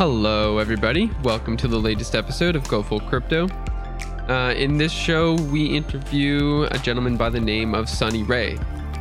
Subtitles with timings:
[0.00, 1.10] Hello, everybody.
[1.22, 3.46] Welcome to the latest episode of Go Full Crypto.
[4.30, 8.58] Uh, in this show, we interview a gentleman by the name of Sunny Ray.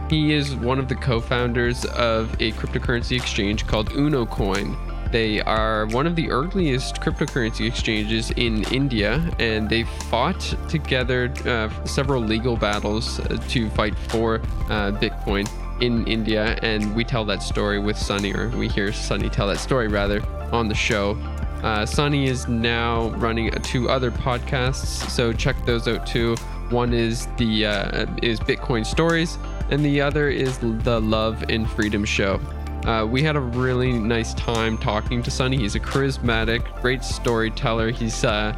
[0.09, 4.77] He is one of the co founders of a cryptocurrency exchange called UnoCoin.
[5.09, 11.70] They are one of the earliest cryptocurrency exchanges in India, and they fought together uh,
[11.86, 15.47] several legal battles uh, to fight for uh, Bitcoin
[15.81, 16.57] in India.
[16.61, 20.21] And we tell that story with Sunny, or we hear Sunny tell that story rather
[20.52, 21.17] on the show.
[21.63, 26.35] Uh, Sunny is now running two other podcasts, so check those out too.
[26.69, 29.38] One is the uh, is Bitcoin Stories,
[29.69, 32.39] and the other is the Love and Freedom Show.
[32.85, 35.57] Uh, we had a really nice time talking to Sunny.
[35.57, 37.91] He's a charismatic, great storyteller.
[37.91, 38.53] He's uh,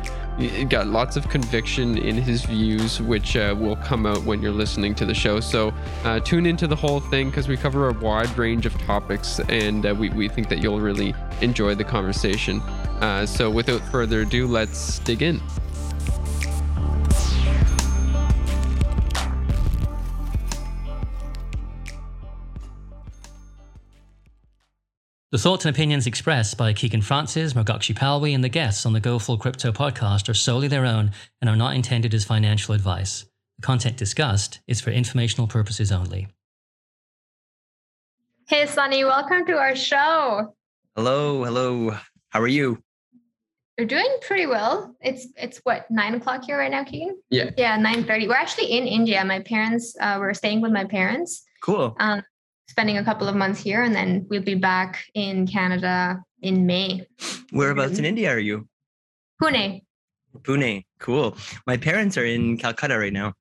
[0.65, 4.95] got lots of conviction in his views, which uh, will come out when you're listening
[4.95, 5.39] to the show.
[5.39, 5.73] So
[6.03, 9.85] uh, tune into the whole thing because we cover a wide range of topics, and
[9.85, 12.59] uh, we, we think that you'll really enjoy the conversation.
[13.01, 15.41] Uh, so without further ado, let's dig in.
[25.31, 28.99] The thoughts and opinions expressed by Keegan Francis, Margakshi Palwi, and the guests on the
[28.99, 33.25] Go Full Crypto podcast are solely their own and are not intended as financial advice.
[33.57, 36.27] The content discussed is for informational purposes only.
[38.49, 40.53] Hey, Sunny, welcome to our show.
[40.97, 41.97] Hello, hello.
[42.27, 42.83] How are you?
[43.77, 44.97] We're doing pretty well.
[44.99, 47.17] It's it's what nine o'clock here right now, Keegan.
[47.29, 47.51] Yeah.
[47.57, 48.27] Yeah, nine thirty.
[48.27, 49.23] We're actually in India.
[49.23, 51.45] My parents uh, were staying with my parents.
[51.63, 51.95] Cool.
[52.01, 52.21] Um,
[52.71, 57.05] spending a couple of months here, and then we'll be back in Canada in May.
[57.51, 58.67] Whereabouts in India are you?
[59.43, 59.81] Pune.
[60.39, 60.85] Pune.
[60.99, 61.35] Cool.
[61.67, 63.33] My parents are in Calcutta right now.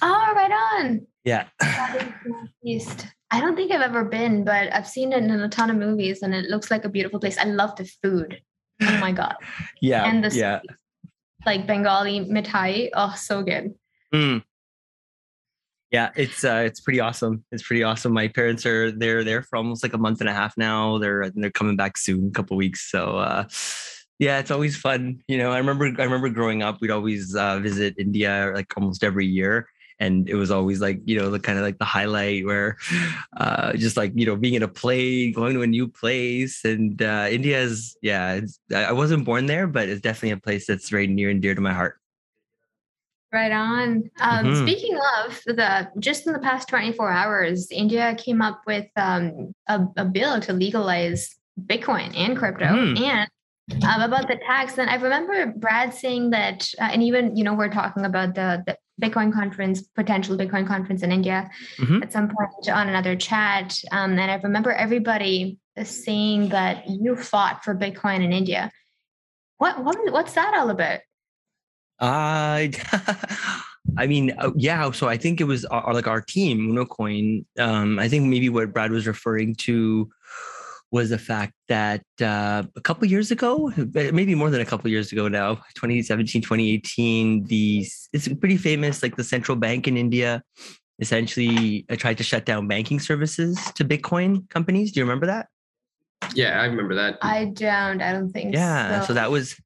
[0.00, 1.06] Oh, right on.
[1.24, 1.48] Yeah.
[2.64, 3.06] East.
[3.30, 6.22] I don't think I've ever been, but I've seen it in a ton of movies,
[6.22, 7.36] and it looks like a beautiful place.
[7.36, 8.40] I love the food.
[8.80, 9.36] Oh my god.
[9.82, 10.08] Yeah.
[10.08, 10.60] And the yeah.
[11.44, 12.88] like Bengali mithai.
[12.94, 13.74] Oh, so good.
[14.14, 14.42] Mm.
[15.94, 17.44] Yeah, it's uh, it's pretty awesome.
[17.52, 18.12] It's pretty awesome.
[18.12, 20.98] My parents are they're there for almost like a month and a half now.
[20.98, 22.90] They're they're coming back soon, a couple weeks.
[22.90, 23.44] So uh,
[24.18, 25.22] yeah, it's always fun.
[25.28, 29.04] You know, I remember I remember growing up, we'd always uh, visit India like almost
[29.04, 29.68] every year.
[30.00, 32.76] And it was always like, you know, the kind of like the highlight where
[33.36, 36.64] uh, just like, you know, being in a plane, going to a new place.
[36.64, 38.40] And uh, India is, yeah,
[38.74, 41.60] I wasn't born there, but it's definitely a place that's very near and dear to
[41.60, 42.00] my heart.
[43.34, 44.08] Right on.
[44.20, 44.62] Um, Mhm.
[44.62, 49.80] Speaking of the, just in the past 24 hours, India came up with um, a,
[49.96, 53.00] a bill to legalize Bitcoin and crypto Mhm.
[53.00, 53.28] and
[53.82, 54.78] um, about the tax.
[54.78, 58.62] And I remember Brad saying that, uh, and even, you know, we're talking about the,
[58.68, 62.02] the Bitcoin conference, potential Bitcoin conference in India Mhm.
[62.04, 63.76] at some point on another chat.
[63.90, 68.70] Um, and I remember everybody saying that you fought for Bitcoin in India.
[69.58, 71.00] What, what what's that all about?
[72.04, 72.68] Uh,
[73.98, 74.90] I mean, uh, yeah.
[74.92, 77.44] So I think it was our, like our team, UnoCoin.
[77.58, 80.10] Um, I think maybe what Brad was referring to
[80.90, 85.12] was the fact that uh, a couple years ago, maybe more than a couple years
[85.12, 90.42] ago now, 2017, 2018, the it's pretty famous, like the central bank in India
[91.00, 94.92] essentially uh, tried to shut down banking services to Bitcoin companies.
[94.92, 95.48] Do you remember that?
[96.34, 97.18] Yeah, I remember that.
[97.20, 98.00] I don't.
[98.00, 99.00] I don't think Yeah.
[99.00, 99.08] so.
[99.08, 99.56] So that was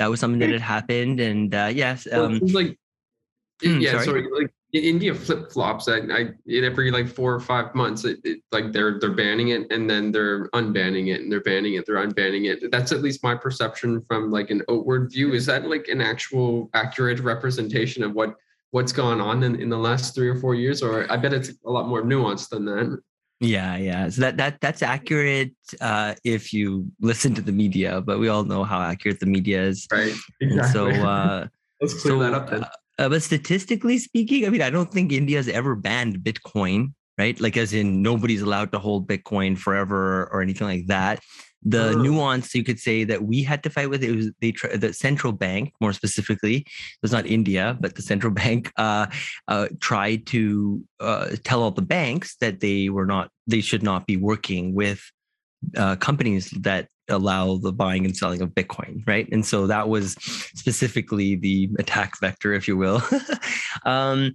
[0.00, 2.78] that was something that had happened, and uh, yes, um, seems like
[3.62, 4.04] yeah, sorry?
[4.04, 4.28] sorry.
[4.32, 5.88] Like India flip flops.
[5.88, 9.48] I, I in every like four or five months, it, it, like they're they're banning
[9.48, 12.70] it and then they're unbanning it and they're banning it, they're unbanning it.
[12.72, 15.34] That's at least my perception from like an outward view.
[15.34, 18.36] Is that like an actual accurate representation of what
[18.70, 20.82] what's gone on in, in the last three or four years?
[20.82, 23.02] Or I bet it's a lot more nuanced than that.
[23.40, 24.08] Yeah, yeah.
[24.10, 28.44] So that that that's accurate uh, if you listen to the media, but we all
[28.44, 29.86] know how accurate the media is.
[29.90, 30.14] Right.
[30.42, 31.46] And so, uh,
[31.80, 32.66] let's clear so that up then.
[32.98, 37.40] uh, but statistically speaking, I mean, I don't think India's ever banned Bitcoin, right?
[37.40, 41.20] Like, as in nobody's allowed to hold Bitcoin forever or anything like that.
[41.62, 42.02] The Oh.
[42.02, 44.92] nuance you could say that we had to fight with it was they tr- the
[44.94, 49.06] central bank, more specifically, it was not India, but the central bank uh,
[49.48, 54.06] uh, tried to uh, tell all the banks that they were not, they should not
[54.06, 55.02] be working with
[55.76, 59.28] uh, companies that allow the buying and selling of Bitcoin, right?
[59.32, 60.12] And so that was
[60.54, 63.02] specifically the attack vector, if you will.
[63.84, 64.32] um,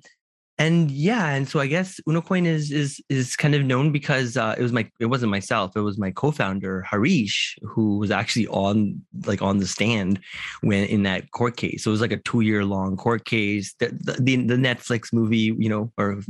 [0.57, 4.55] and yeah, and so I guess Unocoin is is is kind of known because uh,
[4.57, 9.01] it was my it wasn't myself, it was my co-founder Harish who was actually on
[9.25, 10.19] like on the stand
[10.61, 11.83] when in that court case.
[11.83, 13.73] So it was like a two year long court case.
[13.79, 16.21] The, the, the Netflix movie, you know, or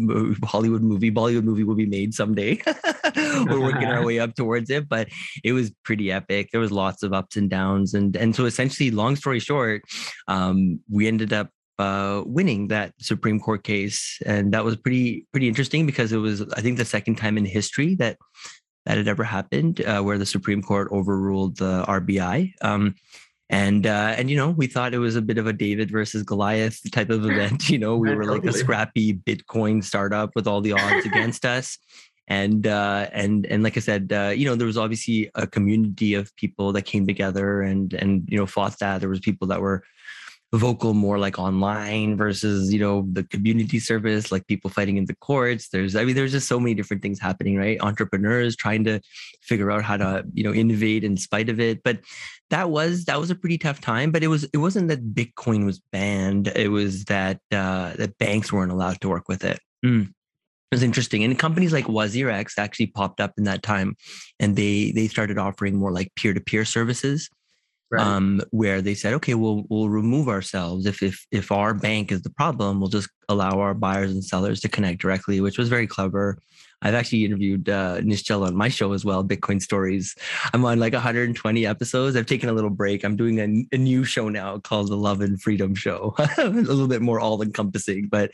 [0.43, 2.59] Hollywood movie, Bollywood movie will be made someday.
[3.15, 5.07] We're working our way up towards it, but
[5.43, 6.49] it was pretty epic.
[6.51, 9.83] There was lots of ups and downs, and and so essentially, long story short,
[10.27, 11.49] um, we ended up
[11.79, 16.41] uh, winning that Supreme Court case, and that was pretty pretty interesting because it was
[16.53, 18.17] I think the second time in history that
[18.85, 22.53] that had ever happened uh, where the Supreme Court overruled the RBI.
[22.61, 22.95] Um,
[23.49, 26.23] and uh, and you know we thought it was a bit of a David versus
[26.23, 27.69] Goliath type of event.
[27.69, 31.77] You know we were like a scrappy Bitcoin startup with all the odds against us.
[32.27, 36.15] And uh, and and like I said, uh, you know there was obviously a community
[36.15, 38.99] of people that came together and and you know fought that.
[38.99, 39.83] There was people that were
[40.57, 45.15] vocal more like online versus you know the community service like people fighting in the
[45.15, 45.69] courts.
[45.69, 47.79] There's i mean there's just so many different things happening right?
[47.81, 48.99] Entrepreneurs trying to
[49.41, 51.83] figure out how to you know innovate in spite of it.
[51.83, 51.99] But
[52.49, 55.65] that was that was a pretty tough time but it was it wasn't that bitcoin
[55.65, 56.47] was banned.
[56.55, 59.59] It was that uh that banks weren't allowed to work with it.
[59.85, 60.09] Mm.
[60.71, 63.95] It was interesting, and companies like WazirX actually popped up in that time,
[64.39, 67.29] and they they started offering more like peer to peer services
[67.91, 68.01] right.
[68.01, 72.21] um, where they said, okay, we'll we'll remove ourselves if if if our bank is
[72.21, 75.87] the problem, we'll just allow our buyers and sellers to connect directly, which was very
[75.87, 76.37] clever.
[76.81, 80.13] I've actually interviewed uh, Nischal on my show as well, Bitcoin Stories.
[80.53, 82.15] I'm on like 120 episodes.
[82.15, 83.03] I've taken a little break.
[83.03, 86.87] I'm doing a, a new show now called the Love and Freedom Show, a little
[86.87, 88.07] bit more all encompassing.
[88.07, 88.31] But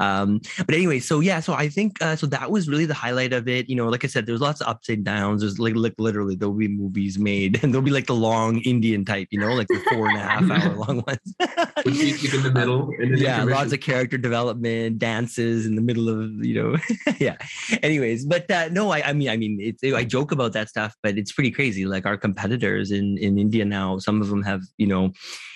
[0.00, 3.32] um, but anyway, so yeah, so I think uh, so that was really the highlight
[3.34, 3.68] of it.
[3.68, 5.42] You know, like I said, there's lots of ups and downs.
[5.42, 9.04] There's like, like literally there'll be movies made and there'll be like the long Indian
[9.04, 11.34] type, you know, like the four and a half hour long ones.
[11.84, 12.90] in the middle.
[12.98, 16.76] In the yeah, lots of character development, dances in the middle of you know,
[17.18, 17.36] yeah
[17.82, 20.96] anyways, but uh, no, I, I mean, I mean, it's, I joke about that stuff,
[21.02, 21.84] but it's pretty crazy.
[21.84, 25.12] Like our competitors in in India now, some of them have, you know,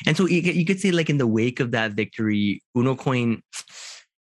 [0.07, 3.41] and so you, you could say like in the wake of that victory, Unocoin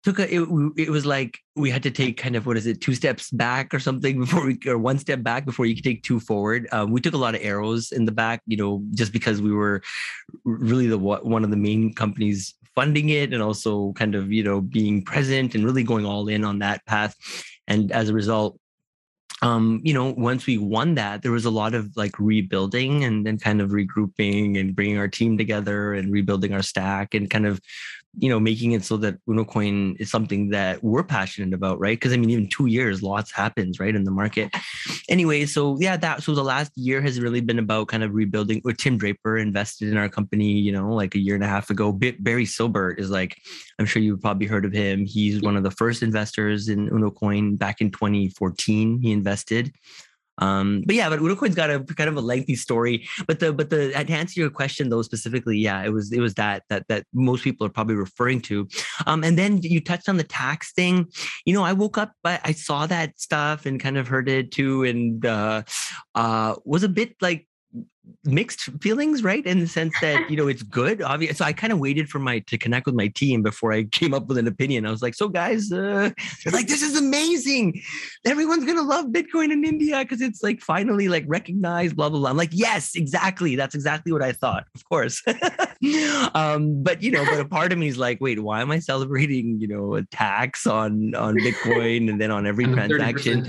[0.09, 2.81] took a it, it was like we had to take kind of what is it
[2.81, 6.03] two steps back or something before we or one step back before you could take
[6.03, 6.67] two forward.
[6.73, 9.53] Um, we took a lot of arrows in the back you know just because we
[9.53, 9.83] were
[10.45, 14.63] really the one of the main companies funding it and also kind of you know
[14.63, 17.15] being present and really going all in on that path.
[17.67, 18.59] And as a result
[19.41, 23.25] um, you know, once we won that, there was a lot of like rebuilding and
[23.25, 27.47] then kind of regrouping and bringing our team together and rebuilding our stack and kind
[27.47, 27.61] of
[28.21, 31.97] you know, making it so that Unocoin is something that we're passionate about, right?
[31.99, 34.53] Because I mean, even two years, lots happens, right, in the market.
[35.09, 38.61] Anyway, so yeah, that so the last year has really been about kind of rebuilding.
[38.65, 41.71] Or Tim Draper invested in our company, you know, like a year and a half
[41.71, 41.93] ago.
[41.93, 43.37] Barry Silbert is like,
[43.79, 45.05] I'm sure you've probably heard of him.
[45.05, 49.01] He's one of the first investors in Unocoin back in 2014.
[49.01, 49.73] He invested.
[50.39, 53.07] Um, but yeah, but Unocoin's got a kind of a lengthy story.
[53.27, 56.35] But the but the to answer your question though specifically, yeah, it was it was
[56.35, 58.69] that that that most people are probably referring to.
[59.07, 61.07] Um, and then you touched on the tax thing.
[61.45, 64.53] You know, I woke up, I, I saw that stuff and kind of heard it
[64.53, 65.63] too, and uh,
[66.15, 67.47] uh, was a bit like
[68.25, 69.45] mixed feelings, right?
[69.45, 71.03] In the sense that you know it's good.
[71.03, 73.85] Obviously, so I kind of waited for my to connect with my team before I
[73.99, 74.87] came up with an opinion.
[74.87, 76.11] I was like, "So guys, uh,
[76.45, 77.81] they're like, this is amazing.
[78.25, 82.31] Everyone's gonna love Bitcoin in India because it's like finally like recognized." Blah blah blah.
[82.31, 83.57] I'm like, "Yes, exactly.
[83.57, 84.65] That's exactly what I thought.
[84.75, 85.23] Of course."
[86.35, 88.79] um, but you know, but a part of me is like, "Wait, why am I
[88.79, 89.61] celebrating?
[89.61, 93.45] You know, a tax on on Bitcoin and then on every transaction,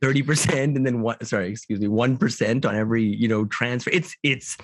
[0.00, 1.26] thirty percent, and then what?
[1.26, 3.90] Sorry, excuse me, one percent on every you know." Transfer.
[3.92, 4.56] It's it's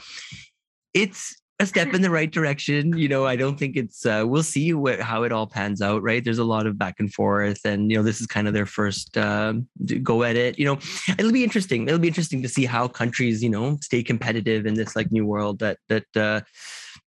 [0.93, 2.97] it's a step in the right direction.
[2.97, 4.07] You know, I don't think it's.
[4.07, 6.03] Uh, we'll see what, how it all pans out.
[6.03, 6.25] Right?
[6.25, 8.67] There's a lot of back and forth, and you know, this is kind of their
[8.67, 9.55] first uh,
[10.03, 10.59] go at it.
[10.59, 10.79] You know,
[11.19, 11.87] it'll be interesting.
[11.87, 15.27] It'll be interesting to see how countries, you know, stay competitive in this like new
[15.27, 16.17] world that that.
[16.17, 16.41] Uh,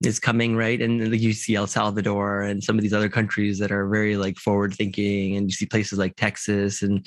[0.05, 3.69] is coming right and you see el salvador and some of these other countries that
[3.69, 7.05] are very like forward thinking and you see places like texas and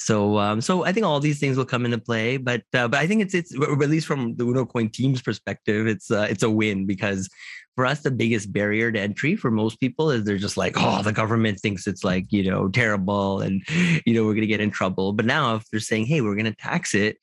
[0.00, 3.00] so, um, so I think all these things will come into play, but uh, but
[3.00, 6.48] I think it's it's at least from the Unocoin team's perspective, it's uh, it's a
[6.48, 7.28] win because
[7.76, 11.02] for us the biggest barrier to entry for most people is they're just like, oh,
[11.02, 13.62] the government thinks it's like you know terrible and
[14.06, 15.12] you know we're gonna get in trouble.
[15.12, 17.18] But now if they're saying, hey, we're gonna tax it,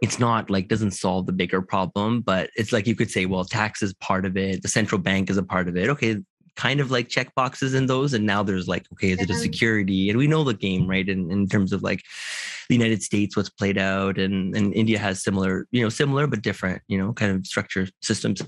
[0.00, 3.44] it's not like doesn't solve the bigger problem, but it's like you could say, well,
[3.44, 4.62] tax is part of it.
[4.62, 5.88] The central bank is a part of it.
[5.88, 6.18] Okay,
[6.58, 9.34] kind of like check boxes in those and now there's like okay is it a
[9.34, 10.10] security?
[10.10, 12.02] And we know the game right in, in terms of like
[12.68, 16.42] the united states what's played out and and india has similar you know similar but
[16.42, 18.42] different you know kind of structure systems.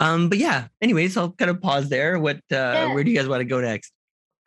[0.00, 2.18] Um but yeah anyways i'll kind of pause there.
[2.18, 2.94] What uh yeah.
[2.94, 3.92] where do you guys want to go next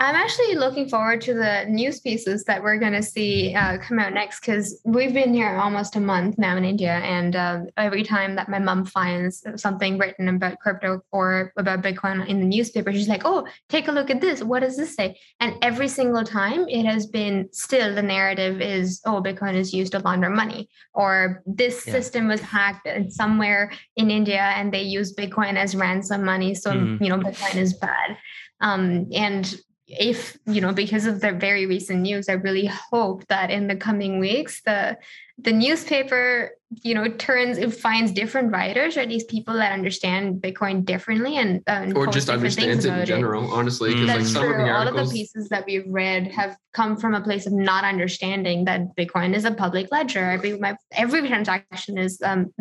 [0.03, 3.99] I'm actually looking forward to the news pieces that we're going to see uh, come
[3.99, 6.95] out next because we've been here almost a month now in India.
[6.95, 12.27] And uh, every time that my mom finds something written about crypto or about Bitcoin
[12.27, 14.43] in the newspaper, she's like, oh, take a look at this.
[14.43, 15.17] What does this say?
[15.39, 19.93] And every single time it has been still the narrative is, oh, Bitcoin is used
[19.93, 21.93] to launder money, or this yeah.
[21.93, 26.53] system was hacked somewhere in India and they use Bitcoin as ransom money.
[26.55, 26.99] So, mm.
[26.99, 28.17] you know, Bitcoin is bad.
[28.59, 29.55] Um, and
[29.87, 33.75] if you know because of the very recent news i really hope that in the
[33.75, 34.97] coming weeks the
[35.37, 36.51] the newspaper
[36.83, 41.61] you know turns it finds different writers or these people that understand bitcoin differently and,
[41.67, 43.53] uh, or just understands it in general it.
[43.53, 44.51] honestly because like some true.
[44.53, 44.99] of the articles...
[44.99, 48.63] all of the pieces that we've read have come from a place of not understanding
[48.63, 52.53] that bitcoin is a public ledger every my, every transaction is um,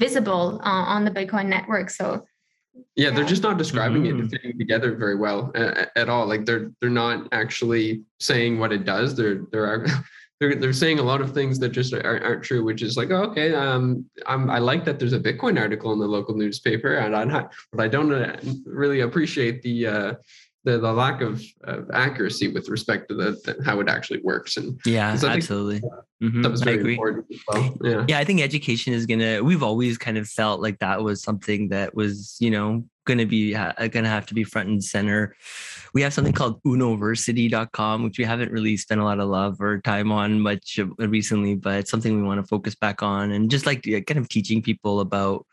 [0.00, 2.24] visible uh, on the bitcoin network so
[2.96, 4.24] yeah they're just not describing mm-hmm.
[4.24, 8.72] it fitting together very well uh, at all like they're they're not actually saying what
[8.72, 9.86] it does they're they're
[10.40, 13.10] they're, they're saying a lot of things that just aren't, aren't true which is like
[13.10, 16.96] oh, okay um I'm, i like that there's a bitcoin article in the local newspaper
[16.96, 20.14] and i'm not but i don't uh, really appreciate the uh
[20.66, 24.56] the, the lack of, of accuracy with respect to the, the, how it actually works
[24.56, 25.80] and yeah absolutely
[26.22, 26.42] mm-hmm.
[26.42, 27.76] that was very important well.
[27.82, 31.22] yeah yeah i think education is gonna we've always kind of felt like that was
[31.22, 34.68] something that was you know going to be uh, going to have to be front
[34.68, 35.34] and center.
[35.94, 39.80] We have something called unoversity.com, which we haven't really spent a lot of love or
[39.80, 43.64] time on much recently, but it's something we want to focus back on and just
[43.64, 45.46] like kind of teaching people about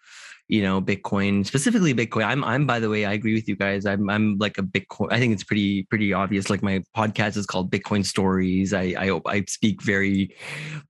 [0.54, 2.26] you know bitcoin specifically bitcoin.
[2.26, 3.88] I'm i'm by the way i agree with you guys.
[3.88, 6.52] I'm i'm like a bitcoin i think it's pretty pretty obvious.
[6.52, 8.72] Like my podcast is called bitcoin stories.
[8.72, 10.36] I i, I speak very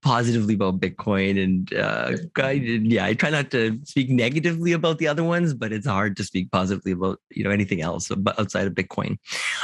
[0.02, 5.08] positively about bitcoin and uh I, yeah i try not to speak negatively about the
[5.08, 8.66] other ones but it's hard to speak positively about you know anything else but outside
[8.66, 9.16] of bitcoin.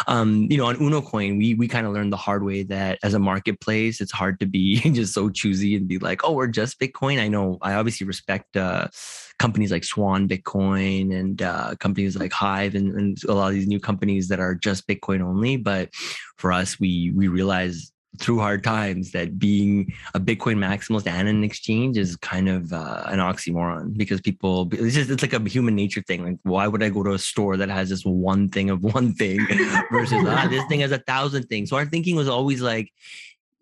[0.07, 3.13] Um you know on unocoin we we kind of learned the hard way that as
[3.13, 6.81] a marketplace it's hard to be just so choosy and be like oh we're just
[6.81, 7.21] bitcoin.
[7.21, 8.89] I know i obviously respect uh
[9.41, 13.67] companies like Swan Bitcoin and uh, companies like Hive and, and, a lot of these
[13.67, 15.57] new companies that are just Bitcoin only.
[15.57, 15.89] But
[16.37, 21.43] for us, we we realize through hard times that being a Bitcoin maximalist and an
[21.43, 25.75] exchange is kind of uh, an oxymoron because people it's just it's like a human
[25.75, 26.25] nature thing.
[26.25, 29.15] Like, why would I go to a store that has this one thing of one
[29.15, 29.39] thing
[29.91, 31.71] versus ah, this thing has a thousand things?
[31.71, 32.93] So our thinking was always like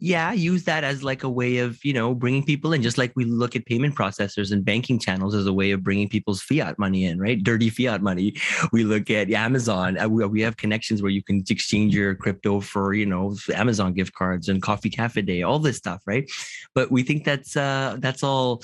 [0.01, 3.13] yeah, use that as like a way of, you know, bringing people in, just like
[3.17, 6.79] we look at payment processors and banking channels as a way of bringing people's fiat
[6.79, 7.43] money in, right?
[7.43, 8.35] Dirty fiat money.
[8.71, 9.99] We look at Amazon.
[9.99, 14.13] Uh, we have connections where you can exchange your crypto for, you know, Amazon gift
[14.13, 16.29] cards and coffee cafe day, all this stuff, right?
[16.75, 18.63] But we think that's uh that's all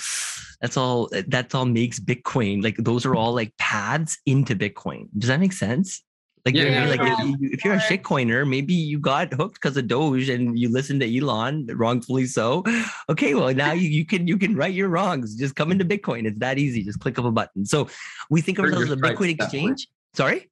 [0.60, 2.62] that's all that's all makes Bitcoin.
[2.62, 5.08] Like those are all like paths into Bitcoin.
[5.16, 6.02] Does that make sense?
[6.44, 7.16] Like, yeah, yeah, like yeah.
[7.18, 10.70] If, you, if, you're a shitcoiner, maybe you got hooked because of Doge and you
[10.70, 12.62] listened to Elon, wrongfully so.
[13.08, 15.34] Okay, well now you, you can you can right your wrongs.
[15.36, 16.26] Just come into Bitcoin.
[16.26, 16.82] It's that easy.
[16.82, 17.66] Just click of a button.
[17.66, 17.88] So
[18.30, 19.88] we think of ourselves as a Bitcoin exchange.
[20.14, 20.50] Sorry.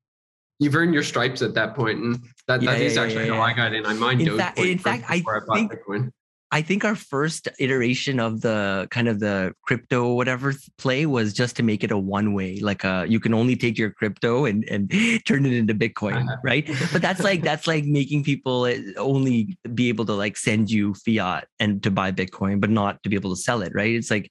[0.59, 3.75] You've earned your stripes at that point, and that, that is actually how I got
[3.75, 3.85] in.
[3.87, 5.23] I mined in Fact, in fact, I
[5.55, 6.13] think Bitcoin.
[6.53, 11.57] I think our first iteration of the kind of the crypto whatever play was just
[11.57, 14.63] to make it a one way, like uh you can only take your crypto and
[14.69, 14.91] and
[15.27, 16.37] turn it into Bitcoin, uh-huh.
[16.45, 16.69] right?
[16.93, 20.93] But that's like that's like making people eh, only be able to like send you
[20.95, 23.95] fiat and to buy Bitcoin, but not to be able to sell it, right?
[23.95, 24.31] It's like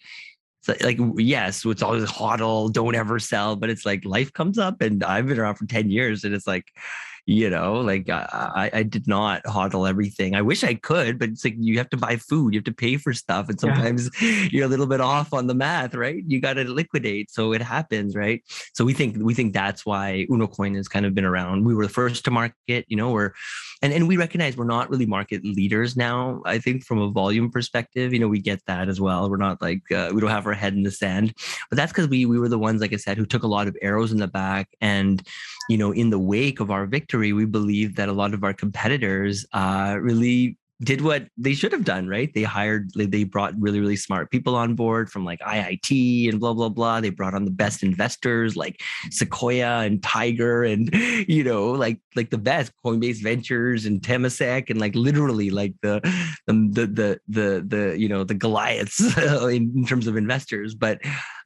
[0.68, 4.80] it's like, yes, it's always hodl, don't ever sell, but it's like life comes up,
[4.80, 6.66] and I've been around for ten years, and it's like
[7.26, 10.36] you know like I, I did not hodl everything.
[10.36, 12.74] I wish i could but it's like you have to buy food you have to
[12.74, 14.48] pay for stuff and sometimes yeah.
[14.52, 16.24] you're a little bit off on the math right?
[16.28, 18.42] You got to liquidate so it happens right?
[18.74, 21.66] So we think we think that's why unocoin has kind of been around.
[21.66, 23.34] We were the first to market you know we're
[23.82, 27.50] and and we recognize we're not really market leaders now i think from a volume
[27.50, 29.30] perspective you know we get that as well.
[29.30, 31.34] We're not like uh, we don't have our head in the sand
[31.70, 33.68] but that's because we we were the ones like i said who took a lot
[33.68, 35.22] of arrows in the back and
[35.72, 38.54] you know in the wake of our victory we believe that a lot of our
[38.54, 42.34] competitors uh, really did what they should have done, right?
[42.34, 46.54] They hired, they brought really, really smart people on board from like IIT and blah,
[46.54, 47.02] blah, blah.
[47.02, 50.90] They brought on the best investors like Sequoia and Tiger and,
[51.28, 56.02] you know, like, like the best Coinbase Ventures and Temasek and like literally like the,
[56.48, 60.74] the, the, the, the, the you know, the Goliaths in, in terms of investors.
[60.74, 61.00] But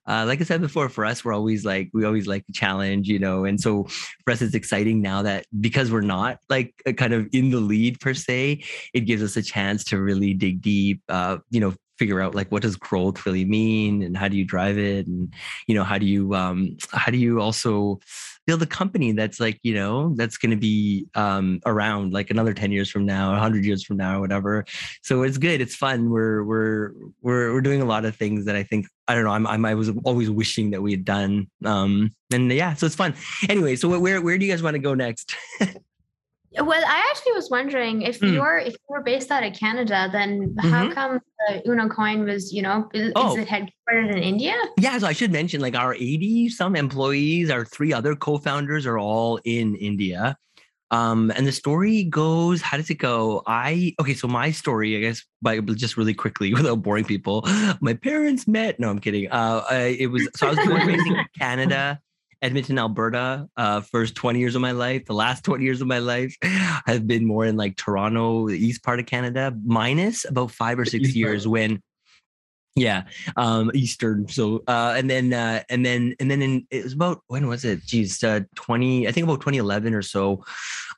[0.07, 3.07] uh, like I said before, for us, we're always like we always like to challenge,
[3.07, 3.85] you know, and so
[4.23, 7.99] for us, it's exciting now that because we're not like kind of in the lead
[7.99, 12.21] per se, it gives us a chance to really dig deep, uh, you know, figure
[12.21, 15.33] out like what does growth really mean and how do you drive it and
[15.67, 17.99] you know how do you um how do you also
[18.45, 22.53] build a company that's like you know that's going to be um, around like another
[22.53, 24.65] 10 years from now 100 years from now or whatever.
[25.01, 28.55] So it's good it's fun we're we're we're we're doing a lot of things that
[28.55, 31.47] i think i don't know i'm, I'm i was always wishing that we had done
[31.63, 33.13] um and yeah so it's fun.
[33.49, 35.35] Anyway so where where do you guys want to go next
[36.63, 38.33] Well, I actually was wondering if Mm.
[38.33, 40.69] you're if you were based out of Canada, then Mm-hmm.
[40.69, 43.37] how come the Uno coin was, you know, is, Oh.
[43.37, 44.55] it headquartered in India?
[44.79, 48.97] Yeah, so I should mention like our 80 some employees, our three other co-founders are
[48.97, 50.37] all in India.
[50.91, 53.41] Um, and the story goes, how does it go?
[53.47, 57.43] I okay, so my story, I guess, by just really quickly without boring people.
[57.81, 58.79] My parents met.
[58.79, 59.29] No, I'm kidding.
[59.29, 61.99] Uh, I, it was so I was born raised in Canada,
[62.41, 63.47] Edmonton, Alberta.
[63.57, 67.07] Uh, first 20 years of my life, the last 20 years of my life, have
[67.07, 71.15] been more in like Toronto, the east part of Canada, minus about five or six
[71.15, 71.51] years part.
[71.51, 71.81] when
[72.75, 73.03] yeah
[73.37, 77.21] um eastern so uh and then uh and then and then in it was about
[77.27, 80.43] when was it geez uh 20 i think about 2011 or so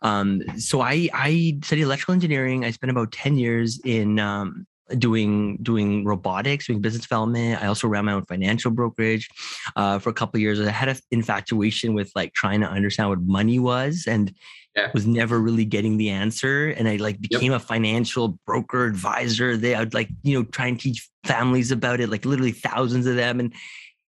[0.01, 4.65] um so i i studied electrical engineering i spent about 10 years in um
[4.97, 7.61] doing doing robotics doing business development.
[7.61, 9.27] I also ran my own financial brokerage
[9.75, 10.59] uh, for a couple of years.
[10.59, 14.33] I had an infatuation with like trying to understand what money was and
[14.75, 14.91] Yeah.
[14.93, 16.69] was never really getting the answer.
[16.77, 20.79] And i like became a financial broker advisor they i'd like you know try and
[20.79, 23.39] teach families about it like literally thousands of them.
[23.39, 23.53] And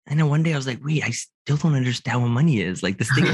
[0.08, 1.12] and then one day i was like wait i
[1.50, 2.84] still don't understand what money is.
[2.84, 3.26] Like this thing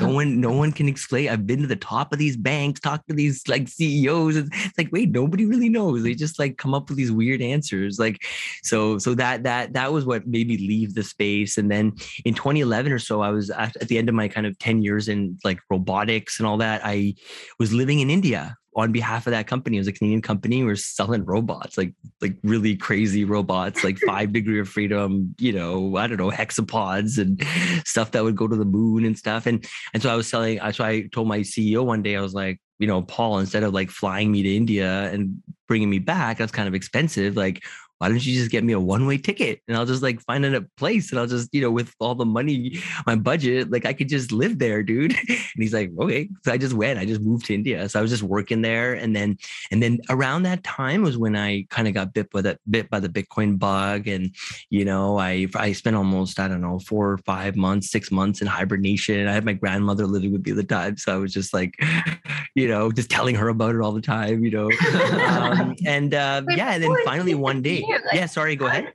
[0.00, 1.28] no one no one can explain.
[1.28, 4.48] I've been to the top of these banks talked to these like ceos it's
[4.78, 6.04] like wait nobody really knows.
[6.04, 7.98] They just like come up with these weird answers.
[7.98, 8.24] Like
[8.62, 11.58] so so that that that was what made me leave the space.
[11.58, 14.46] And then in 2011 or so i was at, at the end of my kind
[14.46, 17.14] of 10 years in like robotics and all that i
[17.58, 19.76] was living in india on behalf of that company.
[19.76, 20.58] It was a Canadian company.
[20.58, 25.52] We were selling robots, like like really crazy robots, like five degree of freedom, you
[25.52, 27.42] know, I don't know, hexapods and
[27.86, 29.46] stuff that would go to the moon and stuff.
[29.46, 30.60] And and so I was selling.
[30.60, 33.62] I So I told my CEO one day, I was like, you know, Paul, instead
[33.62, 37.36] of like flying me to India and bringing me back, that's kind of expensive.
[37.36, 37.64] Like,
[37.98, 40.44] why don't you just get me a one way ticket and I'll just like find
[40.44, 43.92] a place and I'll just, you know, with all the money, my budget, like I
[43.92, 45.14] could just live there, dude.
[45.54, 46.28] And he's like, okay.
[46.44, 47.88] So I just went, I just moved to India.
[47.88, 48.94] So I was just working there.
[48.94, 49.38] And then,
[49.70, 52.90] and then around that time was when I kind of got bit by that bit
[52.90, 54.08] by the Bitcoin bug.
[54.08, 54.34] And,
[54.70, 58.40] you know, I, I spent almost, I don't know, four or five months, six months
[58.40, 59.28] in hibernation.
[59.28, 60.96] I had my grandmother living with me at the time.
[60.96, 61.80] So I was just like,
[62.56, 64.70] you know, just telling her about it all the time, you know.
[65.28, 68.92] um, and uh, yeah, and then finally one day, like, yeah, sorry, go ahead.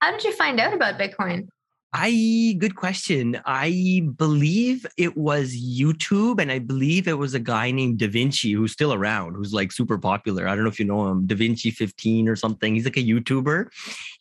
[0.00, 1.48] How did you find out about Bitcoin?
[1.94, 3.40] I good question.
[3.46, 8.52] I believe it was YouTube, and I believe it was a guy named Da Vinci
[8.52, 10.46] who's still around, who's like super popular.
[10.46, 12.74] I don't know if you know him, Da Vinci 15 or something.
[12.74, 13.68] He's like a YouTuber.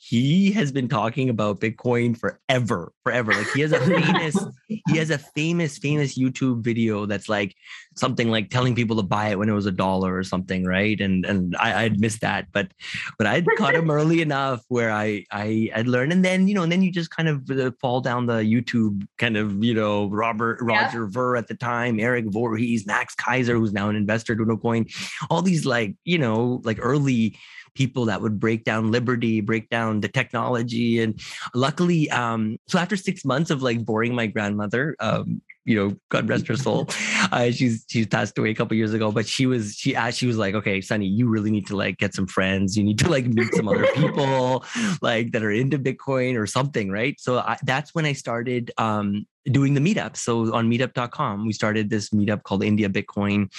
[0.09, 3.33] He has been talking about Bitcoin forever, forever.
[3.33, 4.37] Like he has a famous,
[4.69, 7.53] he has a famous, famous YouTube video that's like
[7.97, 11.01] something like telling people to buy it when it was a dollar or something, right?
[11.01, 12.71] And and I, I'd missed that, but
[13.17, 16.63] but I'd caught him early enough where I I I'd learned, and then you know,
[16.63, 20.09] and then you just kind of uh, fall down the YouTube kind of you know
[20.09, 20.85] Robert Yeah.
[20.85, 24.85] Roger Ver at the time, Eric Voorhees, Max Keiser, who's now an investor Uno Coin,
[25.29, 27.35] all these like you know like early
[27.77, 31.21] people that would break down liberty break down the technology and
[31.53, 36.27] luckily um so after six months of like boring my grandmother um you know god
[36.27, 36.87] rest her soul
[37.31, 40.25] uh, she's she's passed away a couple years ago but she was she asked she
[40.25, 42.77] was like okay sonny you really need to like get some friends.
[42.77, 44.65] You need to like meet some other people
[45.01, 47.19] like that are into bitcoin or something right?
[47.19, 51.89] So I, that's when i started um doing the meetups so on meetup.com we started
[51.89, 53.49] this meetup called india bitcoin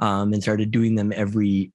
[0.00, 1.70] um and started doing them every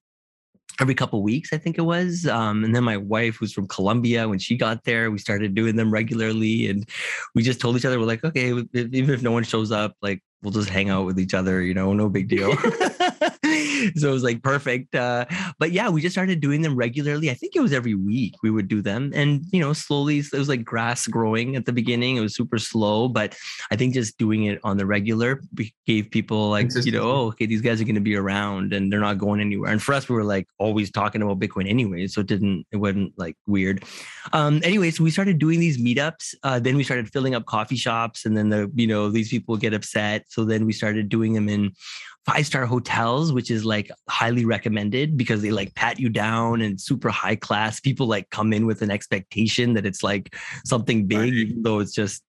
[0.80, 4.28] every couple weeks i think it was um, and then my wife who's from colombia
[4.28, 6.88] when she got there we started doing them regularly and
[7.34, 10.22] we just told each other we're like okay even if no one shows up like
[10.42, 12.52] we'll just hang out with each other you know no big deal
[13.96, 15.24] so it was like perfect uh,
[15.58, 17.30] but yeah we just started doing them regularly.
[17.30, 20.32] I think it was every week we would do them and you know slowly it
[20.32, 22.16] was like grass growing at the beginning.
[22.16, 23.36] It was super slow but
[23.70, 25.40] i think just doing it on the regular
[25.86, 28.92] gave people like you know oh okay these guys are going to be around and
[28.92, 29.70] they're not going anywhere.
[29.70, 32.76] And for us we were like always talking about bitcoin anyway so it didn't it
[32.76, 33.84] wasn't like weird.
[34.32, 38.24] Um anyways we started doing these meetups uh then we started filling up coffee shops
[38.24, 41.48] and then the you know these people get upset so then we started doing them
[41.48, 41.72] in
[42.26, 46.80] five star hotels which is like highly recommended because they like pat you down and
[46.80, 51.18] super high class people like come in with an expectation that it's like something big
[51.18, 51.32] Right.
[51.32, 52.22] even though it's just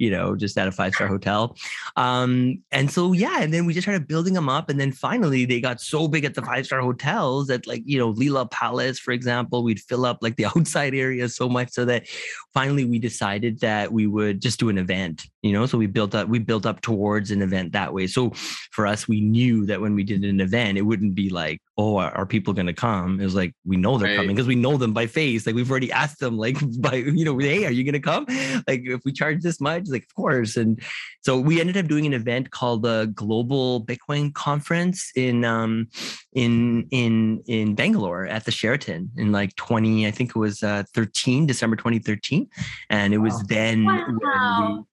[0.00, 1.54] you know, just at a five star hotel.
[1.96, 5.44] Um, and so yeah, and then we just started building them up, and then finally
[5.44, 8.98] they got so big at the five star hotels that like you know Leela Palace,
[8.98, 12.08] for example, we'd fill up like the outside area so much so that
[12.54, 15.26] finally we decided that we would just do an event.
[15.42, 18.06] You know, so we built up we built up towards an event that way.
[18.06, 18.30] So
[18.70, 21.96] for us, we knew that when we did an event, it wouldn't be like oh,
[21.96, 23.20] are, are people going to come?
[23.20, 24.16] It was like, we know they're right.
[24.16, 25.46] coming because we know them by face.
[25.46, 28.26] Like we've already asked them, like by, you know, hey, are you going to come?
[28.68, 30.56] Like if we charge this much, like, of course.
[30.56, 30.80] And
[31.22, 35.88] so we ended up doing an event called the Global Bitcoin Conference in, um,
[36.32, 40.84] in, in, in Bangalore at the Sheraton in like 20, I think it was uh,
[40.94, 42.48] 13, December 2013.
[42.88, 43.44] And it was wow.
[43.48, 44.86] then wow.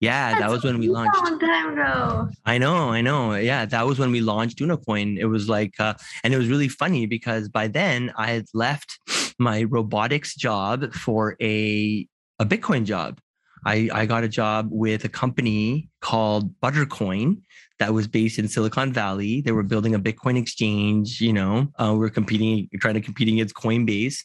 [0.00, 1.22] Yeah, That's that was when we launched.
[1.22, 2.30] Long time ago.
[2.46, 3.34] I know, I know.
[3.34, 5.18] Yeah, that was when we launched Unocoin.
[5.18, 8.98] It was like, uh, and it was really funny because by then I had left
[9.38, 12.06] my robotics job for a
[12.38, 13.20] a Bitcoin job.
[13.64, 17.42] I, I got a job with a company called Buttercoin
[17.78, 19.40] that was based in Silicon Valley.
[19.40, 21.20] They were building a Bitcoin exchange.
[21.20, 24.18] You know, uh, we are competing, trying to competing against Coinbase,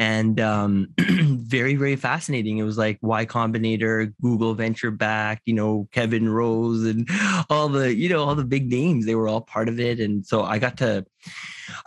[0.00, 2.58] and um, very very fascinating.
[2.58, 7.08] It was like Y Combinator, Google venture back you know, Kevin Rose, and
[7.50, 9.06] all the you know all the big names.
[9.06, 11.04] They were all part of it, and so I got to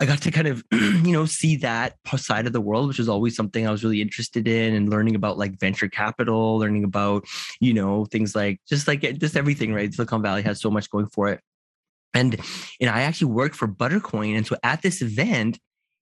[0.00, 3.08] I got to kind of, you know, see that side of the world, which was
[3.08, 7.24] always something I was really interested in and learning about like venture capital, learning about,
[7.60, 9.92] you know, things like just like just everything, right?
[9.92, 11.40] Silicon Valley has so much going for it.
[12.12, 12.40] And
[12.80, 14.36] and I actually worked for Buttercoin.
[14.36, 15.58] And so at this event,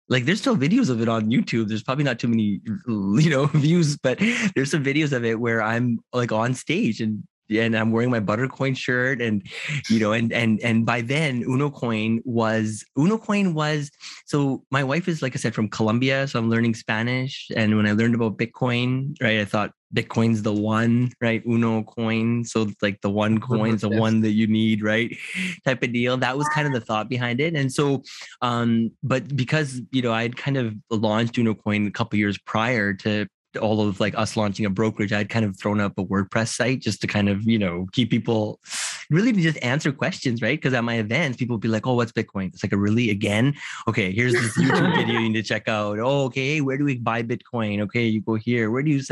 [0.09, 1.69] like there's still videos of it on YouTube.
[1.69, 4.19] There's probably not too many, you know, views, but
[4.55, 7.23] there's some videos of it where I'm like on stage and
[7.59, 9.43] and I'm wearing my Buttercoin shirt, and
[9.89, 13.91] you know, and and and by then Unocoin was Unocoin was
[14.27, 17.87] so my wife is like I said from Colombia, so I'm learning Spanish, and when
[17.87, 21.43] I learned about Bitcoin, right, I thought Bitcoin's the one, right?
[21.47, 22.45] Uno coin.
[22.45, 24.01] So like the one coin's the yes.
[24.01, 25.15] one that you need, right?
[25.65, 26.17] Type of deal.
[26.17, 27.55] That was kind of the thought behind it.
[27.55, 28.03] And so,
[28.41, 32.95] um, but because, you know, I'd kind of launched Uno coin a couple years prior
[32.95, 33.27] to
[33.61, 36.81] all of like us launching a brokerage, I'd kind of thrown up a WordPress site
[36.81, 38.61] just to kind of, you know, keep people
[39.11, 40.59] really to just answer questions, right?
[40.59, 42.49] Because at my events, people would be like, oh, what's Bitcoin?
[42.49, 43.55] It's like, a really, again?
[43.87, 45.99] Okay, here's this YouTube video you need to check out.
[45.99, 47.81] Oh, okay, where do we buy Bitcoin?
[47.83, 48.71] Okay, you go here.
[48.71, 49.03] Where do you?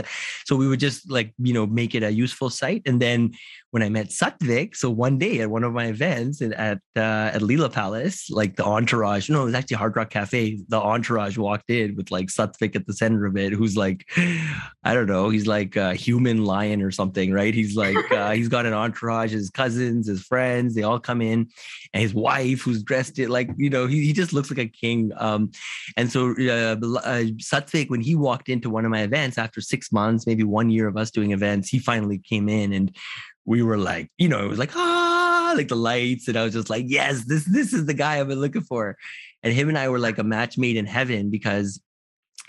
[0.45, 2.83] So we would just like, you know, make it a useful site.
[2.87, 3.33] And then
[3.71, 7.41] when I met Satvik, so one day at one of my events at uh, at
[7.41, 10.59] Leela Palace, like the entourage, no, it was actually Hard Rock Cafe.
[10.69, 14.93] The entourage walked in with like Satvik at the center of it, who's like, I
[14.93, 17.55] don't know, he's like a human lion or something, right?
[17.55, 21.49] He's like, uh, he's got an entourage, his cousins, his friends, they all come in,
[21.95, 24.67] and his wife, who's dressed it like, you know, he, he just looks like a
[24.67, 25.13] king.
[25.17, 25.53] Um,
[25.97, 29.93] and so uh, uh, Satvik, when he walked into one of my events after six
[29.93, 32.97] months, maybe one year of us doing events, he finally came in and
[33.45, 36.29] we were like, you know, it was like, ah, like the lights.
[36.29, 38.97] And I was just like, yes, this, this is the guy I've been looking for.
[39.43, 41.81] And him and I were like a match made in heaven because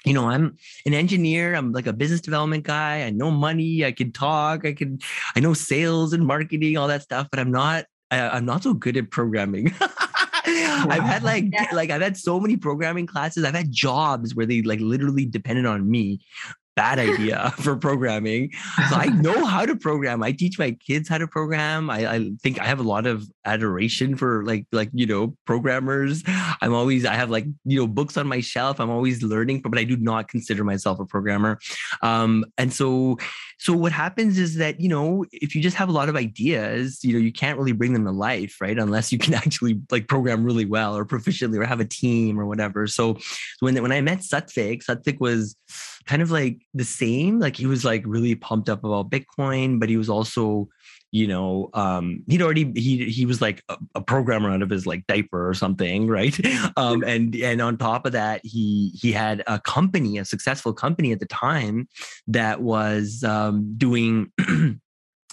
[0.05, 1.53] you know, I'm an engineer.
[1.53, 3.03] I'm like a business development guy.
[3.03, 3.85] I know money.
[3.85, 4.65] I can talk.
[4.65, 4.99] I can,
[5.35, 8.73] I know sales and marketing, all that stuff, but I'm not, I, am not so
[8.73, 9.73] good at programming.
[10.45, 11.67] I've had like, yeah.
[11.71, 13.43] like I've had so many programming classes.
[13.43, 16.19] I've had jobs where they like literally depended on me
[16.75, 18.51] bad idea for programming.
[18.89, 20.23] So I know how to program.
[20.23, 21.89] I teach my kids how to program.
[21.89, 26.23] I, I, think I have a lot of adoration for like like you know programmers.
[26.61, 28.79] I'm always I have like you know books on my shelf.
[28.79, 31.59] I'm always learning, but I do not consider myself a programmer.
[32.01, 33.17] Um, and so
[33.59, 37.03] so what happens is that you know if you just have a lot of ideas,
[37.03, 38.77] you know you can't really bring them to life, right?
[38.77, 42.45] Unless you can actually like program really well or proficiently or have a team or
[42.45, 42.87] whatever.
[42.87, 43.17] So
[43.59, 45.55] when when I met Satvik, Satvik was
[46.05, 47.39] kind of like the same.
[47.39, 50.69] Like he was like really pumped up about Bitcoin, but he was also,
[51.11, 54.85] you know, um, he'd already he he was like a, a programmer out of his
[54.85, 56.37] like diaper or something, right?
[56.77, 61.11] Um, and and on top of that, he he had a company, a successful company
[61.11, 61.87] at the time
[62.27, 64.31] that was um, doing.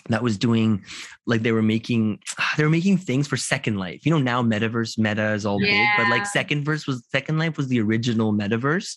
[0.08, 0.84] that was doing
[1.26, 2.18] like they were making
[2.56, 5.72] they were making things for second life you know now metaverse meta is all yeah.
[5.72, 8.96] big but like second verse was second life was the original metaverse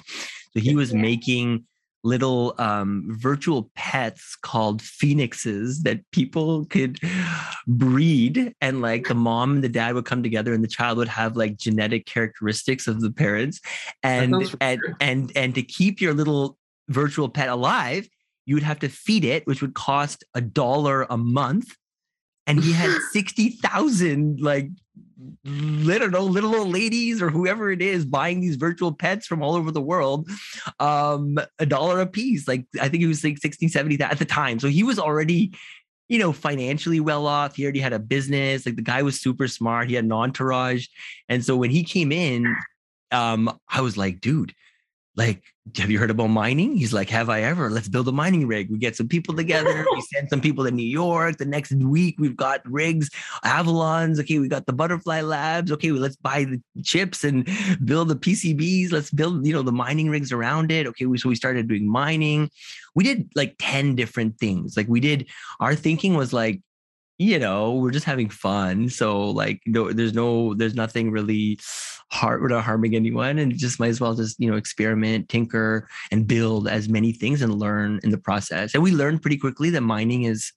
[0.53, 1.01] so he was yeah.
[1.01, 1.65] making
[2.03, 6.99] little um, virtual pets called phoenixes that people could
[7.67, 11.07] breed and like the mom and the dad would come together and the child would
[11.07, 13.59] have like genetic characteristics of the parents
[14.01, 16.57] and and and and to keep your little
[16.89, 18.07] virtual pet alive
[18.45, 21.75] you would have to feed it which would cost a dollar a month
[22.47, 24.69] and he had 60,000 like
[25.43, 29.71] know, little old ladies or whoever it is buying these virtual pets from all over
[29.71, 30.29] the world,
[30.79, 32.47] um, a dollar a piece.
[32.47, 34.59] Like I think it was like 60, 70 at the time.
[34.59, 35.53] So he was already,
[36.09, 37.55] you know, financially well off.
[37.55, 38.65] He already had a business.
[38.65, 39.89] Like the guy was super smart.
[39.89, 40.87] He had an entourage.
[41.29, 42.55] And so when he came in,
[43.11, 44.53] um, I was like, dude,
[45.21, 45.43] like,
[45.77, 46.75] have you heard about mining?
[46.75, 47.69] He's like, have I ever?
[47.69, 48.71] Let's build a mining rig.
[48.71, 49.85] We get some people together.
[49.93, 51.37] we send some people to New York.
[51.37, 53.09] The next week, we've got rigs,
[53.45, 54.19] Avalons.
[54.19, 55.71] Okay, we got the butterfly labs.
[55.71, 57.47] Okay, well, let's buy the chips and
[57.85, 58.91] build the PCBs.
[58.91, 60.87] Let's build, you know, the mining rigs around it.
[60.87, 62.49] Okay, we, so we started doing mining.
[62.95, 64.75] We did like 10 different things.
[64.75, 65.29] Like we did,
[65.59, 66.61] our thinking was like,
[67.19, 68.89] you know, we're just having fun.
[68.89, 71.59] So like, no, there's no, there's nothing really
[72.11, 76.27] hard, we're harming anyone, and just might as well just you know experiment, tinker, and
[76.27, 78.73] build as many things and learn in the process.
[78.73, 80.51] And we learned pretty quickly that mining is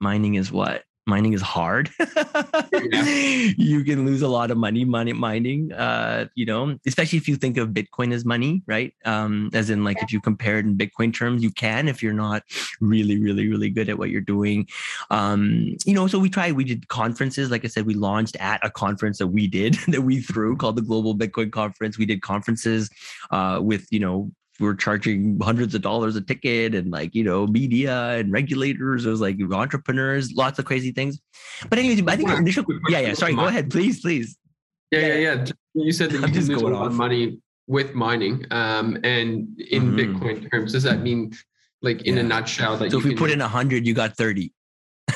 [0.00, 1.90] mining is what mining is hard.
[1.98, 3.52] yeah.
[3.58, 5.72] You can lose a lot of money, money mining.
[5.72, 8.92] Uh, you know, especially if you think of Bitcoin as money, right?
[9.04, 10.04] Um, as in like yeah.
[10.04, 12.42] if you compare it in Bitcoin terms, you can if you're not
[12.80, 14.68] really, really, really good at what you're doing.
[15.10, 16.52] Um, you know, so we tried.
[16.52, 17.50] We did conferences.
[17.50, 20.76] Like I said, we launched at a conference that we did that we threw called
[20.76, 21.98] the Global Bitcoin Conference.
[21.98, 22.90] We did conferences
[23.30, 27.46] uh, with you know were charging hundreds of dollars a ticket and like you know
[27.46, 29.06] media and regulators.
[29.06, 31.20] It was like entrepreneurs lots of crazy things.
[31.68, 34.36] But anyways i think initial yeah yeah sorry go ahead please please.
[34.90, 35.44] Yeah yeah yeah
[35.74, 39.92] you said that you can lose a lot of money with mining um and in
[39.92, 39.98] mm-hmm.
[39.98, 41.32] bitcoin terms does that mean
[41.82, 42.20] like in yeah.
[42.20, 44.52] a nutshell that so if we put in 100 you got 30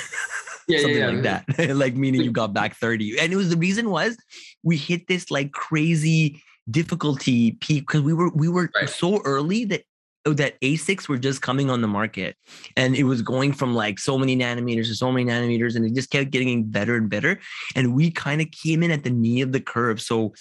[0.68, 1.14] yeah, something yeah, yeah.
[1.14, 1.22] like
[1.56, 1.76] that.
[1.76, 4.16] Like meaning you got back 30 and it was the reason was
[4.62, 8.88] we hit this like crazy difficulty peak because we were we were right.
[8.88, 9.82] so early that
[10.26, 12.36] oh, that ASICs were just coming on the market
[12.76, 15.94] and it was going from like so many nanometers to so many nanometers and it
[15.94, 17.40] just kept getting better and better.
[17.74, 20.00] And we kind of came in at the knee of the curve.
[20.00, 20.32] So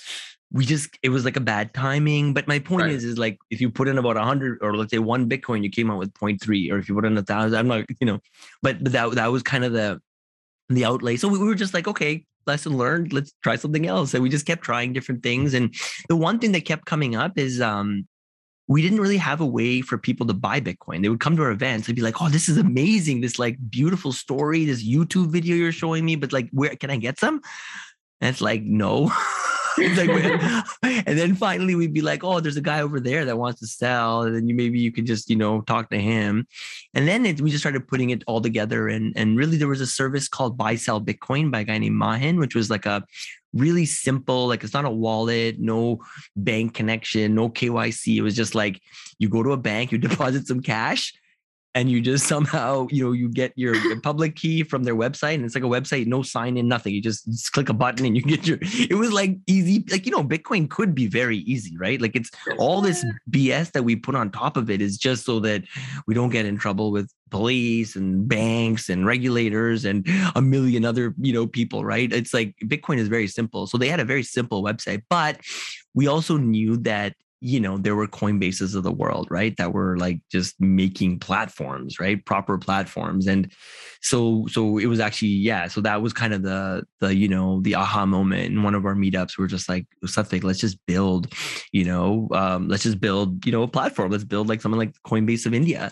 [0.51, 2.33] we just it was like a bad timing.
[2.33, 2.91] But my point right.
[2.91, 5.63] is, is like if you put in about a hundred or let's say one Bitcoin,
[5.63, 8.07] you came out with 0.3, or if you put in a thousand, I'm not, you
[8.07, 8.19] know,
[8.61, 10.01] but, but that that was kind of the
[10.69, 11.17] the outlay.
[11.17, 14.13] So we were just like, okay, lesson learned let's try something else.
[14.13, 15.53] And we just kept trying different things.
[15.53, 15.73] And
[16.09, 18.07] the one thing that kept coming up is um
[18.67, 21.01] we didn't really have a way for people to buy bitcoin.
[21.01, 23.21] They would come to our events they'd be like oh this is amazing.
[23.21, 26.97] This like beautiful story this youtube video you're showing me but like where can i
[26.97, 27.41] get some?
[28.21, 29.11] And it's like no
[29.97, 30.09] like,
[30.83, 33.67] and then finally we'd be like, oh, there's a guy over there that wants to
[33.67, 34.23] sell.
[34.23, 36.47] And then you maybe you could just, you know, talk to him.
[36.93, 38.87] And then it, we just started putting it all together.
[38.87, 41.97] And, and really there was a service called Buy Sell Bitcoin by a guy named
[41.97, 43.03] Mahin, which was like a
[43.53, 45.99] really simple, like it's not a wallet, no
[46.35, 48.15] bank connection, no KYC.
[48.17, 48.81] It was just like
[49.19, 51.13] you go to a bank, you deposit some cash
[51.75, 55.45] and you just somehow you know you get your public key from their website and
[55.45, 56.93] it's like a website no sign in nothing.
[56.93, 60.05] You just, just, click a button and you get your it was like easy like
[60.05, 62.01] you know bitcoin could be very easy right?
[62.01, 65.39] Like it's all this bs that we put on top of it is just so
[65.41, 65.63] that
[66.07, 70.05] we don't get in trouble with police and banks and regulators and
[70.35, 72.11] a million other you know people right?
[72.11, 73.67] It's like bitcoin is very simple.
[73.67, 75.39] So they had a very simple website but
[75.93, 79.97] we also knew that you know there were coinbases of the world right that were
[79.97, 83.51] like just making platforms right proper platforms and
[84.01, 87.59] so so it was actually yeah so that was kind of the the you know
[87.61, 90.77] the aha moment in one of our meetups we are just like something let's just
[90.85, 91.33] build
[91.71, 94.93] you know um, let's just build you know a platform let's build like something like
[95.05, 95.91] coinbase of india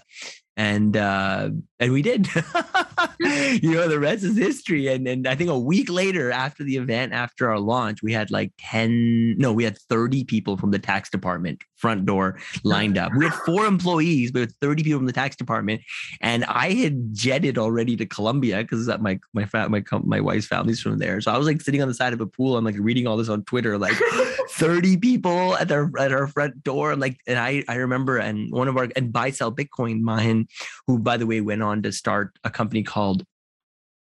[0.60, 2.28] and uh, and we did.
[3.22, 4.88] you know, the rest is history.
[4.88, 8.30] And and I think a week later, after the event, after our launch, we had
[8.30, 13.14] like ten, no, we had thirty people from the tax department front door lined up.
[13.16, 15.82] We had four employees, but 30 people from the tax department,
[16.20, 20.98] and I had jetted already to Colombia because my my my my wife's family's from
[20.98, 21.22] there.
[21.22, 22.58] So I was like sitting on the side of a pool.
[22.58, 23.96] I'm like reading all this on Twitter, like
[24.50, 26.92] 30 people at our at our front door.
[26.92, 30.49] I'm like, and I I remember, and one of our and buy sell Bitcoin, Mahin
[30.88, 33.24] who, by the way, went on to start a company called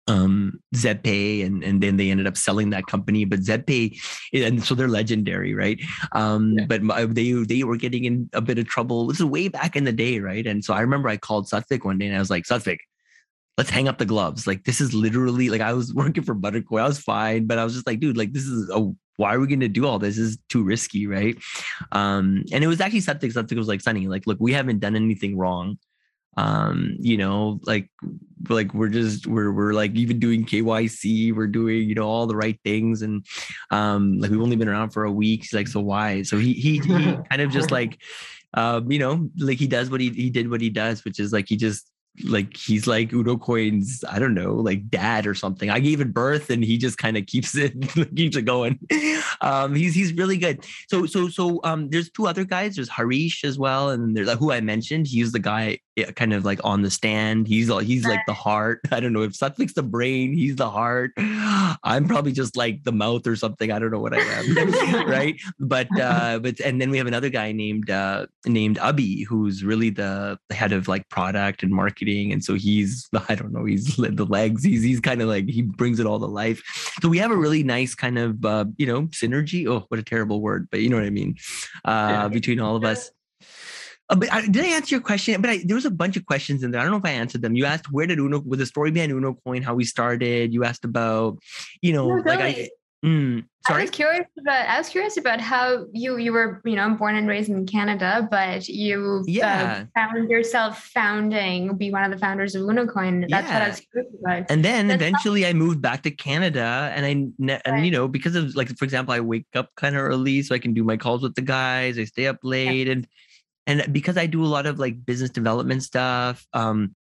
[0.08, 3.24] um, ZebPay, and and then they ended up selling that company.
[3.24, 3.98] But ZebPay,
[4.32, 5.80] and so they're legendary, right?
[6.12, 6.66] Um, yeah.
[6.66, 9.06] But they they were getting in a bit of trouble.
[9.06, 10.46] This is way back in the day, right?
[10.46, 12.78] And so I remember I called Satvik one day, and I was like, Satvik,
[13.58, 14.46] let's hang up the gloves.
[14.46, 16.80] Like this is literally like I was working for Buttercoin.
[16.80, 19.40] I was fine, but I was just like, dude, like this is a why are
[19.40, 20.14] we going to do all this?
[20.14, 20.24] this?
[20.24, 21.36] is too risky, right?
[21.90, 23.32] Um, and it was actually Satvik.
[23.32, 25.76] Satvik was like, Sunny, like, look, we haven't done anything wrong
[26.36, 27.88] um you know like
[28.48, 32.36] like we're just we're we're like even doing KYC we're doing you know all the
[32.36, 33.24] right things and
[33.70, 36.22] um like we've only been around for a week he's like so why?
[36.22, 38.00] So he he, he kind of just like
[38.54, 41.32] um you know like he does what he he did what he does which is
[41.32, 41.90] like he just
[42.24, 45.70] like he's like Uno Coin's, I don't know, like dad or something.
[45.70, 47.74] I gave it birth and he just kind of keeps it
[48.14, 48.78] keeps it going.
[49.40, 50.64] Um, he's he's really good.
[50.88, 52.76] So so so um, there's two other guys.
[52.76, 55.06] There's Harish as well, and there's like, who I mentioned.
[55.06, 55.78] He's the guy
[56.14, 57.46] kind of like on the stand.
[57.46, 58.80] He's he's like the heart.
[58.92, 60.32] I don't know if Satvik's the brain.
[60.32, 61.12] He's the heart.
[61.18, 63.70] I'm probably just like the mouth or something.
[63.70, 65.36] I don't know what I am, right?
[65.58, 69.90] But uh, but and then we have another guy named uh, named Abhi, who's really
[69.90, 73.96] the, the head of like product and marketing, and so he's I don't know, he's
[73.96, 74.64] the legs.
[74.64, 76.62] He's he's kind of like he brings it all to life.
[77.02, 79.68] So we have a really nice kind of uh, you know synergy.
[79.68, 81.36] Oh, what a terrible word, but you know what I mean.
[81.84, 82.28] Uh, yeah.
[82.28, 83.10] Between all of us.
[84.10, 85.40] Uh, but I, did I answer your question?
[85.40, 86.80] But I, there was a bunch of questions in there.
[86.80, 87.54] I don't know if I answered them.
[87.54, 90.54] You asked where did Uno, with the story behind Uno Coin, how we started.
[90.54, 91.38] You asked about,
[91.82, 92.70] you know, no, like I.
[93.04, 93.82] Mm, sorry.
[93.82, 94.68] I was curious about.
[94.68, 98.26] I was curious about how you you were you know born and raised in Canada,
[98.28, 99.84] but you uh, yeah.
[99.94, 103.28] Uh, found yourself founding, be one of the founders of Unocoin.
[103.28, 103.54] That's yeah.
[103.54, 104.50] what I was curious about.
[104.50, 107.84] And then That's eventually, I moved back to Canada, and I and right.
[107.84, 110.58] you know because of like for example, I wake up kind of early so I
[110.58, 112.00] can do my calls with the guys.
[112.00, 112.94] I stay up late, yeah.
[112.94, 113.08] and
[113.68, 116.96] and because I do a lot of like business development stuff, um,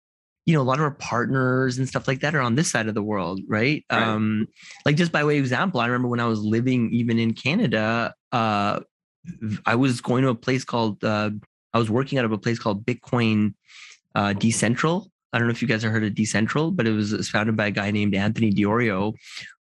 [0.48, 2.88] you know, a lot of our partners and stuff like that are on this side
[2.88, 3.84] of the world, right?
[3.92, 4.02] right.
[4.02, 4.48] Um,
[4.86, 8.16] like just by way of example, I remember when I was living even in Canada,
[8.32, 8.80] uh,
[9.66, 11.32] I was going to a place called uh,
[11.74, 13.56] I was working out of a place called Bitcoin
[14.16, 15.08] uh, Decentral.
[15.34, 17.30] I don't know if you guys have heard of Decentral, but it was, it was
[17.30, 19.16] founded by a guy named Anthony Di Iorio,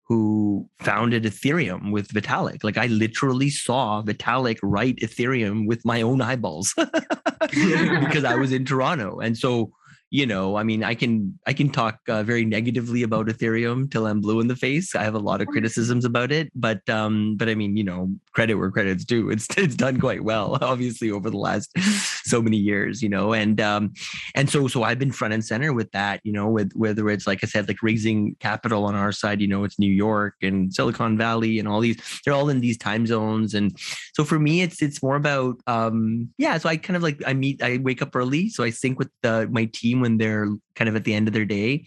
[0.04, 2.62] who founded Ethereum with Vitalik.
[2.62, 6.74] Like I literally saw Vitalik write Ethereum with my own eyeballs
[7.40, 9.18] because I was in Toronto.
[9.18, 9.72] And so
[10.16, 14.06] you know, I mean, I can I can talk uh, very negatively about Ethereum till
[14.06, 14.94] I'm blue in the face.
[14.94, 18.08] I have a lot of criticisms about it, but um, but I mean, you know,
[18.36, 19.30] credit where credit's due.
[19.30, 21.72] It's it's done quite well, obviously, over the last
[22.24, 23.94] so many years, you know, and um,
[24.34, 27.26] and so so I've been front and center with that, you know, with whether it's
[27.26, 30.72] like I said, like raising capital on our side, you know, it's New York and
[30.72, 33.76] Silicon Valley and all these, they're all in these time zones, and
[34.14, 36.58] so for me, it's it's more about um, yeah.
[36.58, 39.10] So I kind of like I meet, I wake up early, so I sync with
[39.22, 41.86] the, my team when they're kind of at the end of their day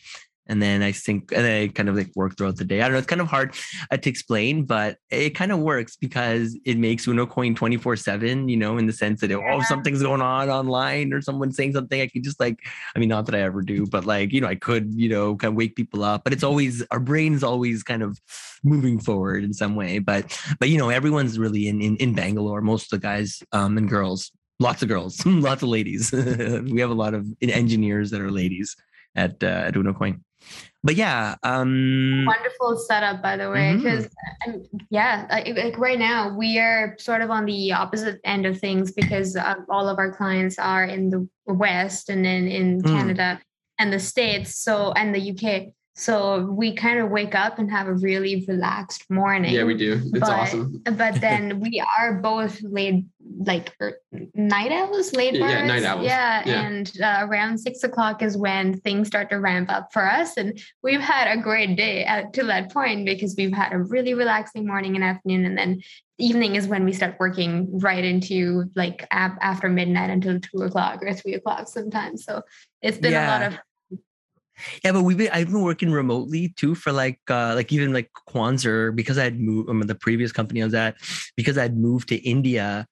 [0.49, 2.81] and then I think and I kind of like work throughout the day.
[2.81, 3.55] I don't know, it's kind of hard
[3.91, 8.49] uh, to explain, but it kind of works because it makes Uno Coin 24 7,
[8.49, 9.55] you know, in the sense that, oh, yeah.
[9.55, 12.59] oh, something's going on online or someone's saying something, I can just like,
[12.95, 15.35] I mean, not that I ever do, but like, you know, I could, you know,
[15.35, 18.19] kind of wake people up, but it's always, our brain's always kind of
[18.63, 19.99] moving forward in some way.
[19.99, 23.77] But, but, you know, everyone's really in, in, in Bangalore, most of the guys um,
[23.77, 24.31] and girls
[24.61, 26.11] lots of girls, lots of ladies.
[26.11, 28.75] we have a lot of engineers that are ladies
[29.15, 30.19] at uh, at Unocoin.
[30.83, 33.75] But yeah, um, wonderful setup by the way.
[33.75, 34.07] Because
[34.47, 34.77] mm-hmm.
[34.89, 38.91] yeah, like, like, right now we are sort of on the opposite end of things
[38.91, 42.87] because uh, all of our clients are in the West and then in mm.
[42.87, 43.41] Canada
[43.77, 45.73] and the States, so and the UK.
[45.95, 49.53] So we kind of wake up and have a really relaxed morning.
[49.53, 49.99] Yeah, we do.
[50.01, 50.81] It's but, awesome.
[50.95, 53.05] but then we are both late,
[53.39, 53.99] like er,
[54.33, 56.05] night owls, late yeah, yeah, night owls.
[56.05, 56.67] Yeah, yeah.
[56.67, 60.61] and uh, around six o'clock is when things start to ramp up for us, and
[60.83, 64.65] we've had a great day at, to that point because we've had a really relaxing
[64.65, 65.81] morning and afternoon, and then
[66.17, 71.01] evening is when we start working right into like ab- after midnight until two o'clock
[71.01, 72.25] or three o'clock sometimes.
[72.25, 72.41] So
[72.81, 73.27] it's been yeah.
[73.27, 73.59] a lot of
[74.83, 78.09] yeah, but we've been I've been working remotely too for like uh like even like
[78.27, 80.95] Quanzer because I had moved um, the previous company I was at
[81.35, 82.87] because I'd moved to India.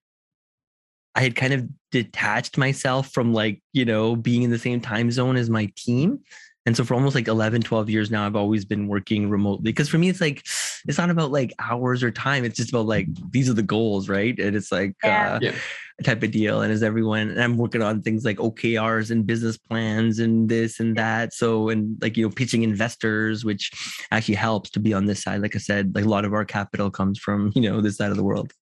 [1.16, 5.10] I had kind of detached myself from like, you know, being in the same time
[5.10, 6.20] zone as my team.
[6.68, 9.72] And so for almost like 11, 12 years now, I've always been working remotely.
[9.72, 10.46] Because for me, it's like,
[10.88, 12.44] it's not about like hours or time.
[12.44, 14.38] It's just about like, these are the goals, right?
[14.40, 15.34] And it's like, yeah.
[15.34, 15.56] Uh, yeah
[16.04, 16.62] type of deal.
[16.62, 20.80] And as everyone, and I'm working on things like OKRs and business plans and this
[20.80, 21.34] and that.
[21.34, 23.72] So, and like, you know, pitching investors, which
[24.12, 25.42] actually helps to be on this side.
[25.42, 28.12] Like I said, like a lot of our capital comes from, you know, this side
[28.12, 28.54] of the world.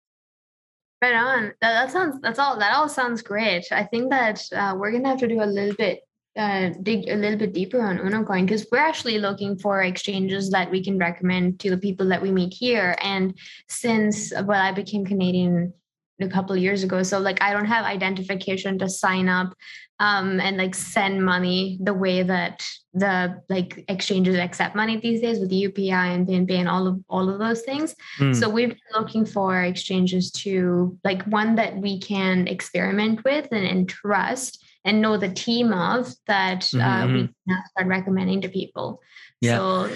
[1.01, 1.53] Right on.
[1.61, 3.65] That, that sounds, that's all, that all sounds great.
[3.71, 5.99] I think that uh, we're going to have to do a little bit
[6.37, 10.69] uh, dig a little bit deeper on UnoCoin because we're actually looking for exchanges that
[10.69, 12.95] we can recommend to the people that we meet here.
[13.01, 15.73] And since well, I became Canadian
[16.21, 19.53] a couple years ago so like i don't have identification to sign up
[19.99, 25.39] um, and like send money the way that the like exchanges accept money these days
[25.39, 27.95] with UPI and BNB and all of all of those things.
[28.19, 28.35] Mm.
[28.35, 33.65] So we've been looking for exchanges to like one that we can experiment with and,
[33.65, 36.79] and trust and know the team of that mm-hmm.
[36.79, 37.51] uh, we mm-hmm.
[37.51, 39.01] can start recommending to people.
[39.41, 39.57] Yeah.
[39.57, 39.95] So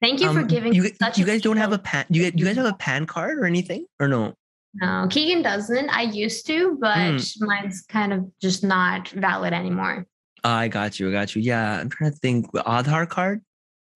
[0.00, 0.74] thank you um, for giving.
[0.74, 2.04] You, you guys don't have a pan.
[2.10, 4.34] You, you guys have a pan card or anything or no?
[4.74, 5.88] No, Keegan doesn't.
[5.90, 7.36] I used to, but mm.
[7.40, 10.06] mine's kind of just not valid anymore.
[10.42, 11.08] I got you.
[11.08, 11.42] I got you.
[11.42, 12.52] Yeah, I'm trying to think.
[12.52, 13.40] Aadhaar card?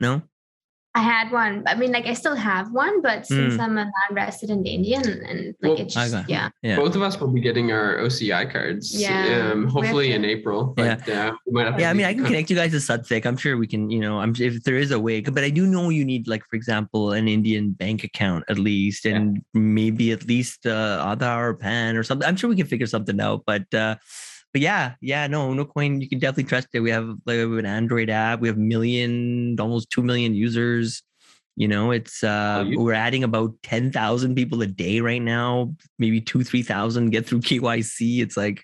[0.00, 0.22] No.
[0.98, 1.62] I had one.
[1.70, 3.60] I mean, like I still have one, but since Mm.
[3.64, 6.74] I'm a non-resident Indian, and like Well, it's just got- yeah, Yeah.
[6.74, 8.84] Both of us will be getting our OCI cards.
[9.00, 10.74] Yeah, Um, hopefully to- in April.
[10.76, 12.78] But, uh, we might have to Yeah, I mean, I can connect you guys to
[12.88, 13.26] Satvik.
[13.26, 15.66] I'm sure we can, you know, I'm if there is a way, but I do
[15.68, 19.16] know you need, like, for example, an Indian bank account at least, Yeah.
[19.16, 22.26] and maybe at least uh, Aadhaar or PAN or something.
[22.26, 23.42] I'm sure we can figure something out.
[23.46, 23.94] But uh,
[24.52, 26.00] but yeah, yeah, no, no coin.
[26.00, 26.80] You can definitely trust it.
[26.80, 28.40] We have like we have an Android app.
[28.40, 31.02] We have million, almost two million users.
[31.56, 35.74] You know, it's uh, you- we're adding about ten thousand people a day right now.
[35.98, 38.20] Maybe two, three thousand get through KYC.
[38.22, 38.62] It's like,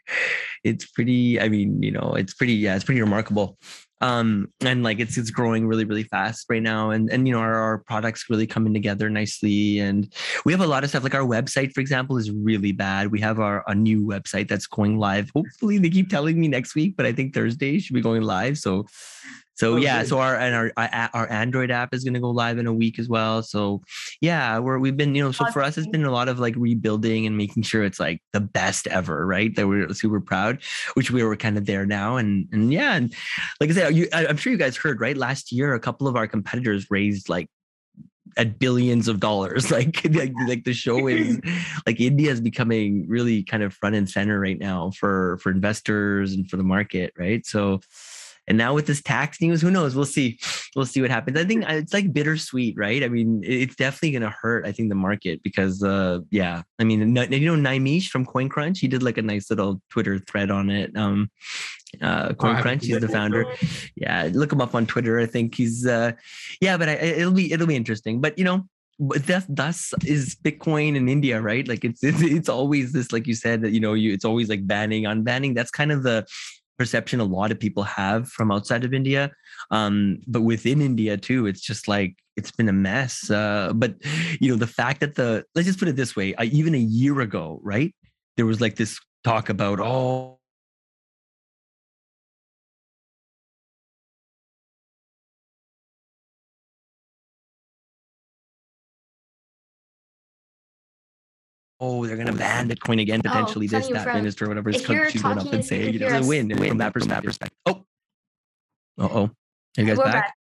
[0.62, 1.40] it's pretty.
[1.40, 2.54] I mean, you know, it's pretty.
[2.54, 3.58] Yeah, it's pretty remarkable
[4.04, 6.90] um and like it's it's growing really really fast right now.
[6.90, 9.78] And and you know our, our products really coming together nicely.
[9.78, 10.12] And
[10.44, 11.02] we have a lot of stuff.
[11.02, 13.10] Like our website for example is really bad.
[13.10, 15.30] We have our a new website that's going live.
[15.34, 18.58] Hopefully they keep telling me next week but i think thursday should be going live.
[18.58, 18.86] So
[19.54, 20.08] so Oh, yeah good.
[20.08, 22.72] so our and our our our android app is going to go live in a
[22.72, 23.82] week as well so
[24.20, 26.54] yeah we're we've been you know so for us it's been a lot of like
[26.56, 30.58] rebuilding and making sure it's like the best ever right that we're super proud
[30.94, 33.14] which we were kind of there now and and yeah and
[33.60, 35.16] like I said, you, I, I'm sure you guys heard, right?
[35.16, 37.48] Last year, a couple of our competitors raised like
[38.36, 39.70] at billions of dollars.
[39.70, 41.40] Like, like, like the show is
[41.86, 46.32] like India is becoming really kind of front and center right now for for investors
[46.34, 47.44] and for the market, right?
[47.46, 47.80] So,
[48.46, 49.94] and now with this tax news, who knows?
[49.94, 50.38] We'll see.
[50.76, 51.38] We'll see what happens.
[51.38, 53.02] I think uh, it's like bittersweet, right?
[53.02, 54.66] I mean, it's definitely going to hurt.
[54.66, 56.62] I think the market because, uh, yeah.
[56.78, 57.06] I mean, you
[57.56, 60.96] know, Nimish from CoinCrunch, he did like a nice little Twitter thread on it.
[60.96, 61.30] Um,
[62.02, 63.46] uh, Oh, CoinCrunch, he's the founder
[63.96, 66.12] yeah look him up on twitter i think he's uh
[66.60, 68.66] yeah but I, it'll be it'll be interesting but you know
[68.98, 73.26] but that thus is bitcoin in india right like it's, it's it's always this like
[73.26, 76.26] you said that you know you it's always like banning unbanning that's kind of the
[76.78, 79.30] perception a lot of people have from outside of india.
[79.70, 83.30] Um but within india too it's just like it's been a mess.
[83.30, 83.94] Uh but
[84.40, 86.78] you know the fact that the let's just put it this way I, even a
[86.78, 87.94] year ago right
[88.36, 90.38] there was like this talk about oh
[101.84, 104.76] oh, they're going to ban Bitcoin again, Oh, potentially this, that from- minister, whatever is
[104.82, 107.52] if you're up and saying, if you know, it's a a- win from that perspective.
[107.66, 107.84] Oh,
[108.98, 109.30] uh oh.
[109.76, 110.12] Are you guys back?
[110.12, 110.34] back.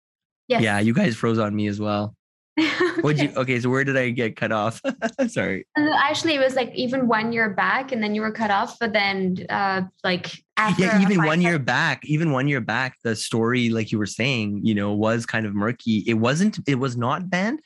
[0.48, 0.62] Yes.
[0.62, 2.14] Yeah, you guys froze on me as well.
[3.00, 3.40] What'd you, Okay.
[3.40, 4.80] okay, so where did I get cut off?
[5.28, 5.66] Sorry.
[5.76, 8.78] Actually, it was like even one year back, and then you were cut off.
[8.78, 13.16] But then, uh, like after Yeah, even one year back, even one year back, the
[13.16, 16.04] story, like you were saying, you know, was kind of murky.
[16.06, 17.60] It wasn't, it was not banned,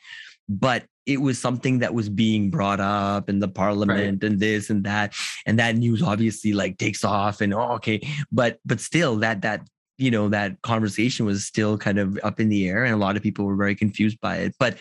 [0.49, 4.85] but it was something that was being brought up in the parliament and this and
[4.85, 5.15] that.
[5.47, 8.07] And that news obviously like takes off and oh, okay.
[8.33, 9.67] But but still that that
[9.99, 13.17] you know that conversation was still kind of up in the air and a lot
[13.17, 14.55] of people were very confused by it.
[14.59, 14.79] But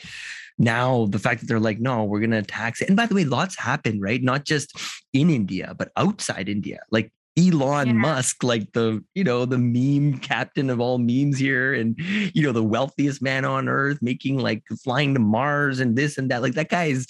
[0.57, 2.88] now the fact that they're like, no, we're gonna tax it.
[2.88, 4.22] And by the way, lots happen, right?
[4.22, 4.76] Not just
[5.13, 6.80] in India, but outside India.
[6.89, 7.93] Like Elon Yeah.
[7.93, 11.95] Musk, like the you know the meme captain of all memes here, and
[12.33, 16.31] you know the wealthiest man on earth, making like flying to Mars and this and
[16.31, 16.41] that.
[16.41, 17.05] Like that guy is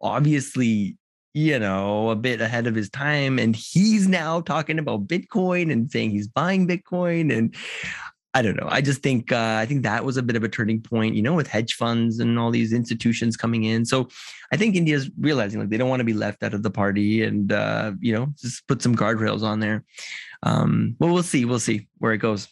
[0.00, 0.96] obviously
[1.34, 5.90] you know a bit ahead of his time, and he's now talking about Bitcoin and
[5.90, 7.54] saying he's buying Bitcoin and.
[8.36, 8.68] I don't know.
[8.70, 11.22] I just think uh, I think that was a bit of a turning point, you
[11.22, 13.86] know, with hedge funds and all these institutions coming in.
[13.86, 14.08] So
[14.52, 17.22] I think India's realizing like they don't want to be left out of the party,
[17.22, 19.84] and uh, you know, just put some guardrails on there.
[20.42, 21.46] Um, well, we'll see.
[21.46, 22.46] We'll see where it goes.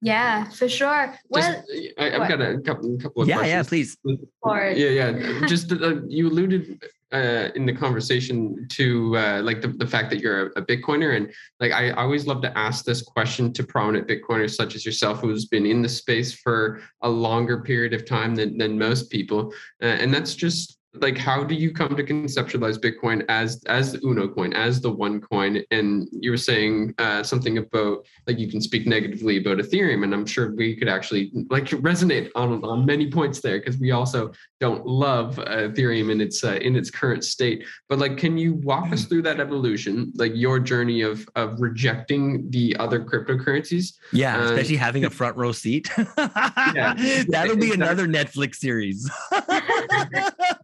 [0.00, 1.18] Yeah, for sure.
[1.28, 2.28] Well, Just, I, I've what?
[2.28, 3.96] got a couple, couple of Yeah, yeah, questions.
[4.04, 4.22] please.
[4.46, 5.46] Yeah, yeah.
[5.46, 6.82] Just uh, you alluded
[7.12, 11.16] uh, in the conversation to uh, like the, the fact that you're a, a Bitcoiner,
[11.16, 15.20] and like I always love to ask this question to prominent Bitcoiners such as yourself,
[15.20, 19.52] who's been in the space for a longer period of time than than most people,
[19.82, 24.00] uh, and that's just like how do you come to conceptualize Bitcoin as as the
[24.04, 25.62] Uno coin, as the one coin?
[25.70, 30.12] And you were saying uh, something about like you can speak negatively about Ethereum, and
[30.12, 34.32] I'm sure we could actually like resonate on on many points there because we also
[34.58, 37.64] don't love uh, Ethereum in its uh, in its current state.
[37.88, 42.50] But like, can you walk us through that evolution, like your journey of of rejecting
[42.50, 43.94] the other cryptocurrencies?
[44.12, 45.88] Yeah, especially having a front row seat.
[46.16, 47.70] That'll be exactly.
[47.72, 49.08] another Netflix series.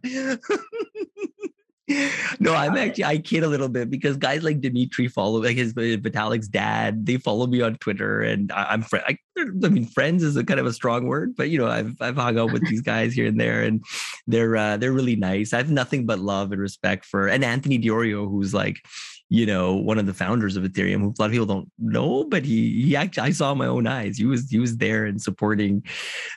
[2.39, 5.71] no, I'm actually I kid a little bit because guys like Dimitri follow like his
[5.71, 7.05] uh, Vitalik's dad.
[7.05, 9.05] They follow me on Twitter, and I, I'm friend.
[9.07, 11.95] I, I mean, friends is a kind of a strong word, but you know, I've
[12.01, 13.83] I've hung out with these guys here and there, and
[14.27, 15.53] they're uh, they're really nice.
[15.53, 18.81] I have nothing but love and respect for and Anthony Di Iorio, who's like
[19.29, 22.23] you know, one of the founders of Ethereum, who a lot of people don't know,
[22.23, 24.17] but he he actually I saw my own eyes.
[24.17, 25.83] He was he was there and supporting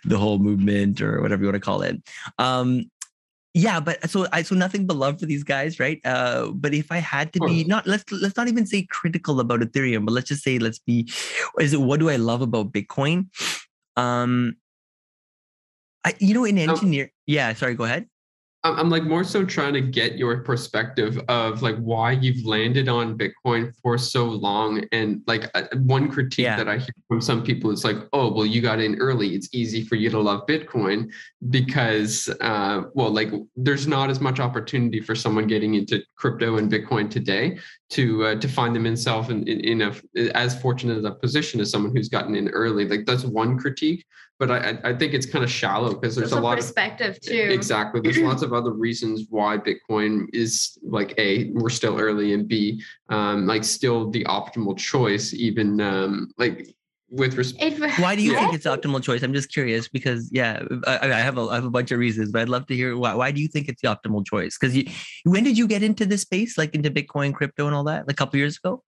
[0.04, 2.02] the whole movement or whatever you want to call it.
[2.38, 2.90] Um,
[3.54, 6.00] yeah, but so I so nothing but love for these guys, right?
[6.04, 9.60] Uh, but if I had to be not let's let's not even say critical about
[9.60, 11.10] Ethereum, but let's just say let's be
[11.58, 13.26] is it what do I love about Bitcoin?
[13.96, 14.56] Um,
[16.04, 17.52] I you know in engineer, yeah.
[17.54, 18.09] Sorry, go ahead.
[18.62, 23.16] I'm like more so trying to get your perspective of like why you've landed on
[23.16, 24.84] Bitcoin for so long.
[24.92, 26.56] And like uh, one critique yeah.
[26.56, 29.34] that I hear from some people is like, oh, well, you got in early.
[29.34, 31.10] It's easy for you to love Bitcoin
[31.48, 36.70] because, uh, well, like there's not as much opportunity for someone getting into crypto and
[36.70, 37.58] Bitcoin today
[37.90, 41.70] to uh, to find them himself in, in, in a as fortunate a position as
[41.70, 42.86] someone who's gotten in early.
[42.86, 44.04] Like that's one critique
[44.40, 47.48] but I, I think it's kind of shallow because there's a lot perspective of perspective
[47.48, 47.52] too.
[47.54, 48.00] Exactly.
[48.00, 52.82] There's lots of other reasons why Bitcoin is like a we're still early and b
[53.10, 56.74] um, like still the optimal choice even um, like
[57.10, 57.78] with respect.
[57.98, 58.40] Why do you yeah.
[58.40, 59.22] think it's optimal choice?
[59.22, 62.30] I'm just curious because yeah, I, I, have a I have a bunch of reasons,
[62.30, 63.14] but I'd love to hear why.
[63.14, 64.56] Why do you think it's the optimal choice?
[64.58, 64.84] Because you,
[65.24, 68.06] when did you get into this space, like into Bitcoin, crypto, and all that?
[68.06, 68.82] Like a couple years ago.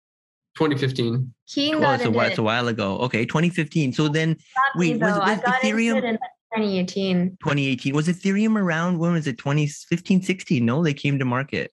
[0.54, 1.32] 2015.
[1.48, 2.98] Keen oh, so it's a while ago.
[2.98, 3.94] Okay, 2015.
[3.94, 4.36] So then,
[4.76, 5.96] wait, was, was Ethereum?
[6.04, 6.18] in
[6.54, 7.38] 2018.
[7.40, 8.98] 2018 was Ethereum around?
[8.98, 9.38] When was it?
[9.38, 10.64] 2015, 16?
[10.64, 11.72] No, they came to market.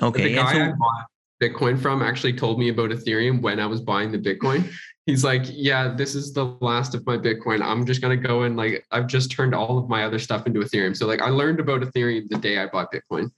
[0.00, 1.06] Okay, the guy so, I bought
[1.40, 4.68] Bitcoin from actually told me about Ethereum when I was buying the Bitcoin.
[5.06, 7.60] He's like, "Yeah, this is the last of my Bitcoin.
[7.60, 10.60] I'm just gonna go and like, I've just turned all of my other stuff into
[10.60, 10.96] Ethereum.
[10.96, 13.30] So like, I learned about Ethereum the day I bought Bitcoin.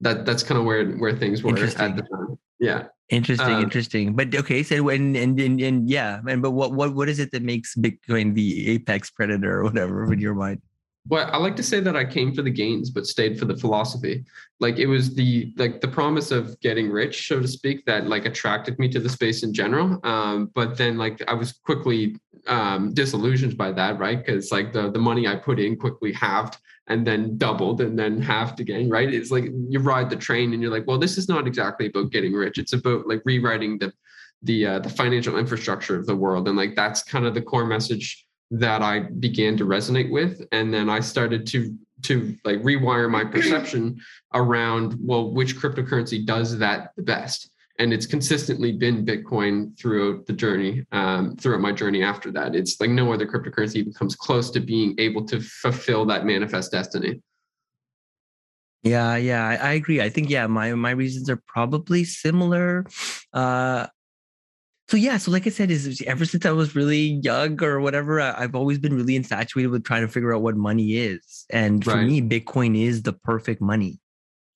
[0.00, 2.38] That that's kind of where where things were at the time.
[2.58, 2.84] Yeah.
[3.10, 4.16] Interesting, um, interesting.
[4.16, 7.30] But okay, so when and, and and yeah, and but what what what is it
[7.32, 10.62] that makes Bitcoin the apex predator or whatever in your mind?
[11.08, 13.56] Well, I like to say that I came for the gains, but stayed for the
[13.56, 14.24] philosophy.
[14.60, 18.24] Like it was the like the promise of getting rich, so to speak, that like
[18.24, 19.98] attracted me to the space in general.
[20.04, 24.24] Um, but then like I was quickly um, disillusioned by that, right?
[24.24, 28.22] Because like the the money I put in quickly halved and then doubled and then
[28.22, 29.12] halved again, right?
[29.12, 32.12] It's like you ride the train and you're like, well, this is not exactly about
[32.12, 32.58] getting rich.
[32.58, 33.92] It's about like rewriting the
[34.42, 37.66] the uh, the financial infrastructure of the world, and like that's kind of the core
[37.66, 43.08] message that I began to resonate with, and then I started to to like rewire
[43.08, 44.00] my perception
[44.34, 50.32] around well, which cryptocurrency does that the best and it's consistently been Bitcoin throughout the
[50.32, 52.54] journey, um, throughout my journey after that.
[52.54, 56.70] It's like no other cryptocurrency even comes close to being able to fulfill that manifest
[56.70, 57.20] destiny.
[58.82, 60.00] Yeah, yeah, I, I agree.
[60.00, 62.84] I think yeah, my my reasons are probably similar.
[63.32, 63.86] Uh,
[64.92, 68.20] so yeah, so like I said, is ever since I was really young or whatever,
[68.20, 71.82] I, have always been really infatuated with trying to figure out what money is, and
[71.82, 72.06] for right.
[72.06, 74.00] me, Bitcoin is the perfect money.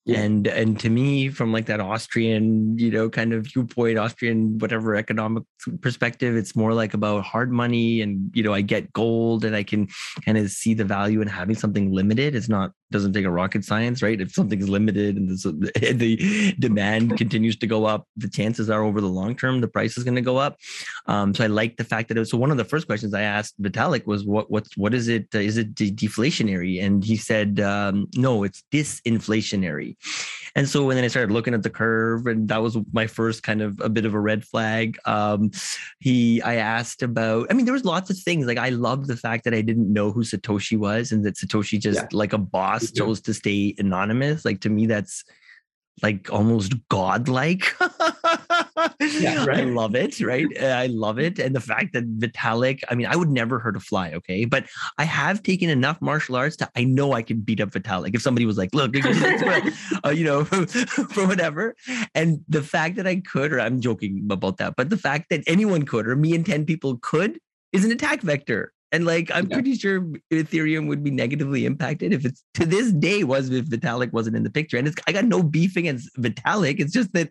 [0.05, 0.19] Yeah.
[0.19, 4.95] And and to me, from like that Austrian, you know, kind of viewpoint, Austrian whatever
[4.95, 5.41] economic
[5.81, 9.63] perspective, it's more like about hard money, and you know, I get gold, and I
[9.63, 9.87] can
[10.23, 12.35] kind of see the value in having something limited.
[12.35, 14.19] It's not doesn't take a rocket science, right?
[14.19, 19.01] If something's limited and the, the demand continues to go up, the chances are over
[19.01, 20.57] the long term the price is going to go up.
[21.07, 23.13] Um, so I like the fact that it was, so one of the first questions
[23.13, 25.27] I asked Vitalik was what what's what is it?
[25.33, 26.83] Uh, is it de- deflationary?
[26.83, 29.95] And he said um, no, it's disinflationary.
[30.55, 33.43] And so when then I started looking at the curve, and that was my first
[33.43, 34.97] kind of a bit of a red flag.
[35.05, 35.51] Um,
[35.99, 37.47] he I asked about.
[37.49, 39.91] I mean, there was lots of things like I love the fact that I didn't
[39.91, 42.07] know who Satoshi was, and that Satoshi just yeah.
[42.11, 44.45] like a boss boss chose to stay anonymous.
[44.45, 45.23] Like to me, that's
[46.01, 47.75] like almost godlike.
[48.99, 49.59] yeah, right.
[49.59, 50.45] I love it, right?
[50.61, 51.39] I love it.
[51.39, 54.45] And the fact that Vitalik, I mean, I would never hurt a fly, okay?
[54.45, 54.65] But
[54.97, 58.15] I have taken enough martial arts to I know I can beat up Vitalik.
[58.15, 58.95] If somebody was like, look,
[60.05, 61.75] uh, you know, for whatever.
[62.13, 65.43] And the fact that I could, or I'm joking about that, but the fact that
[65.47, 67.39] anyone could, or me and 10 people could,
[67.73, 68.73] is an attack vector.
[68.93, 69.55] And like, I'm yeah.
[69.55, 70.01] pretty sure
[70.31, 74.43] Ethereum would be negatively impacted if it's to this day was if Vitalik wasn't in
[74.43, 74.77] the picture.
[74.77, 76.79] And it's, I got no beef against Vitalik.
[76.79, 77.27] It's just that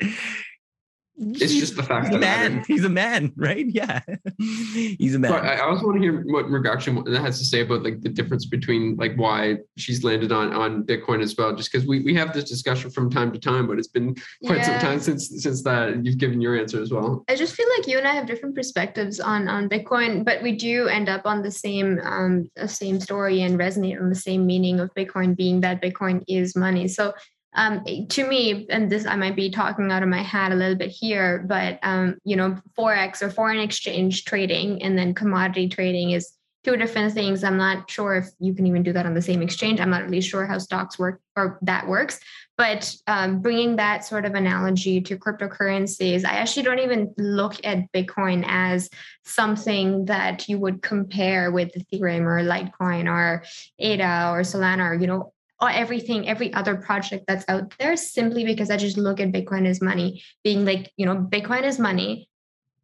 [1.18, 2.64] it's just the fact he's a man.
[2.66, 3.64] He's a man, right?
[3.66, 4.00] Yeah,
[4.38, 5.30] he's a man.
[5.30, 8.44] But I also want to hear what Mrugakshi has to say about like the difference
[8.44, 11.54] between like why she's landed on on Bitcoin as well.
[11.54, 14.14] Just because we we have this discussion from time to time, but it's been
[14.44, 14.78] quite yeah.
[14.78, 17.24] some time since since that you've given your answer as well.
[17.28, 20.52] I just feel like you and I have different perspectives on on Bitcoin, but we
[20.52, 24.80] do end up on the same um same story and resonate on the same meaning
[24.80, 26.88] of Bitcoin being that Bitcoin is money.
[26.88, 27.14] So
[27.56, 30.76] um, to me, and this I might be talking out of my hat a little
[30.76, 36.10] bit here, but um, you know, forex or foreign exchange trading and then commodity trading
[36.10, 36.32] is
[36.64, 37.44] two different things.
[37.44, 39.80] I'm not sure if you can even do that on the same exchange.
[39.80, 42.20] I'm not really sure how stocks work or that works.
[42.58, 47.92] But um, bringing that sort of analogy to cryptocurrencies, I actually don't even look at
[47.92, 48.90] Bitcoin as
[49.24, 53.44] something that you would compare with Ethereum or Litecoin or
[53.78, 58.44] ADA or Solana or, you know, or everything, every other project that's out there, simply
[58.44, 62.28] because I just look at Bitcoin as money, being like, you know, Bitcoin is money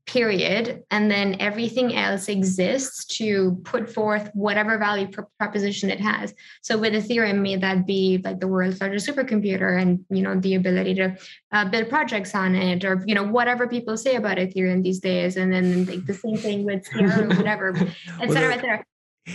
[0.06, 0.82] period.
[0.90, 5.08] And then everything else exists to put forth whatever value
[5.38, 6.34] proposition it has.
[6.60, 10.56] So with ethereum may that be like the world's largest supercomputer and you know the
[10.56, 11.16] ability to
[11.52, 15.36] uh, build projects on it or you know whatever people say about ethereum these days.
[15.36, 17.68] And then like the same thing with Sierra whatever
[18.20, 18.84] etc etc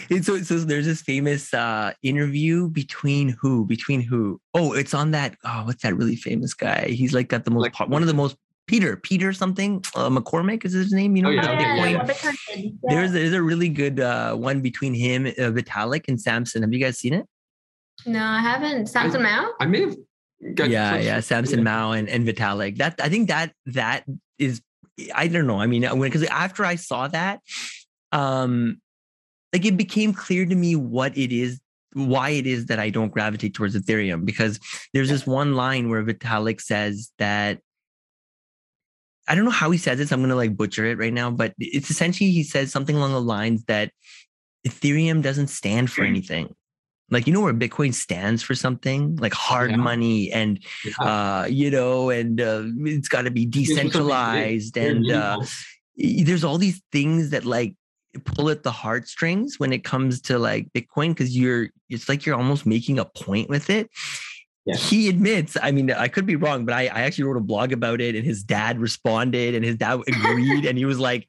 [0.09, 3.65] and so, so there's this famous uh, interview between who?
[3.65, 4.39] Between who?
[4.53, 5.35] Oh, it's on that.
[5.45, 6.88] Oh, what's that really famous guy?
[6.88, 8.35] He's like got the most like, one of the most
[8.67, 11.15] Peter, Peter something, uh, McCormack is his name.
[11.15, 11.85] You know, oh, yeah.
[11.85, 12.71] Yeah, yeah.
[12.83, 16.63] there's there's a really good uh, one between him, uh, Vitalik, and Samson.
[16.63, 17.25] Have you guys seen it?
[18.05, 18.88] No, I haven't.
[18.88, 19.53] Samson Mow.
[19.59, 19.95] I may have.
[20.69, 22.77] yeah, yeah, Samson Mow and, and Vitalik.
[22.77, 24.03] That I think that that
[24.38, 24.61] is.
[25.15, 25.59] I don't know.
[25.59, 27.39] I mean, because after I saw that,
[28.11, 28.81] um,
[29.54, 31.60] like it became clear to me what it is
[31.93, 34.60] why it is that I don't gravitate towards Ethereum because
[34.93, 37.60] there's this one line where Vitalik says that
[39.28, 40.12] I don't know how he says this.
[40.12, 43.22] I'm gonna like butcher it right now, but it's essentially he says something along the
[43.22, 43.91] lines that
[44.68, 46.54] Ethereum doesn't stand for anything.
[47.10, 49.78] Like you know where Bitcoin stands for something like hard yeah.
[49.78, 51.06] money and yeah.
[51.06, 55.39] uh, you know, and uh, it's got to be decentralized and uh,
[55.95, 57.76] there's all these things that like
[58.26, 62.36] pull at the heartstrings when it comes to like Bitcoin because you're it's like you're
[62.36, 63.89] almost making a point with it
[64.66, 64.76] yeah.
[64.76, 67.72] he admits i mean i could be wrong but I, I actually wrote a blog
[67.72, 71.28] about it and his dad responded and his dad agreed and he was like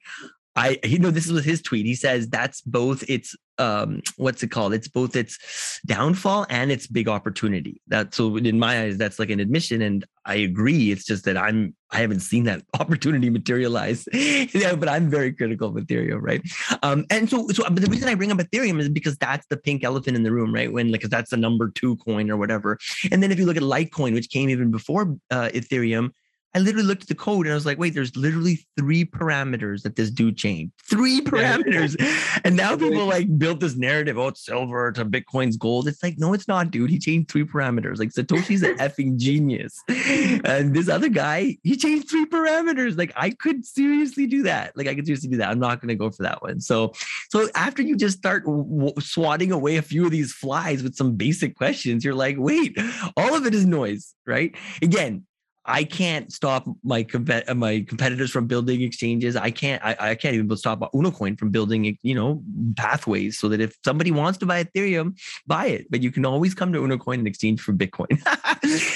[0.55, 1.85] I you know this was his tweet.
[1.85, 4.73] He says that's both its um what's it called?
[4.73, 7.81] It's both its downfall and its big opportunity.
[7.87, 10.91] That so in my eyes, that's like an admission, and I agree.
[10.91, 14.07] It's just that I'm I haven't seen that opportunity materialize.
[14.13, 16.41] yeah, but I'm very critical of Ethereum, right?
[16.83, 19.57] Um, and so so but the reason I bring up Ethereum is because that's the
[19.57, 20.71] pink elephant in the room, right?
[20.71, 22.79] When like that's the number two coin or whatever.
[23.11, 26.11] And then if you look at Litecoin, which came even before uh, Ethereum,
[26.55, 29.83] I literally looked at the code and I was like, wait, there's literally three parameters
[29.83, 30.73] that this dude changed.
[30.89, 31.95] Three parameters.
[32.43, 35.87] and now people like built this narrative, oh, it's silver to Bitcoin's gold.
[35.87, 36.89] It's like, no, it's not, dude.
[36.89, 37.99] He changed three parameters.
[37.99, 39.79] Like Satoshi's an effing genius.
[39.87, 42.97] And this other guy, he changed three parameters.
[42.97, 44.75] Like I could seriously do that.
[44.75, 45.49] Like I could seriously do that.
[45.49, 46.61] I'm not going to go for that one.
[46.61, 46.93] So,
[47.29, 51.15] so after you just start w- swatting away a few of these flies with some
[51.15, 52.75] basic questions, you're like, wait,
[53.15, 54.55] all of it is noise, right?
[54.81, 55.25] Again,
[55.65, 59.35] I can't stop my uh, my competitors from building exchanges.
[59.35, 62.41] I can't I, I can't even stop Unocoin from building you know
[62.75, 65.87] pathways so that if somebody wants to buy Ethereum, buy it.
[65.89, 68.19] But you can always come to Unocoin and exchange for Bitcoin.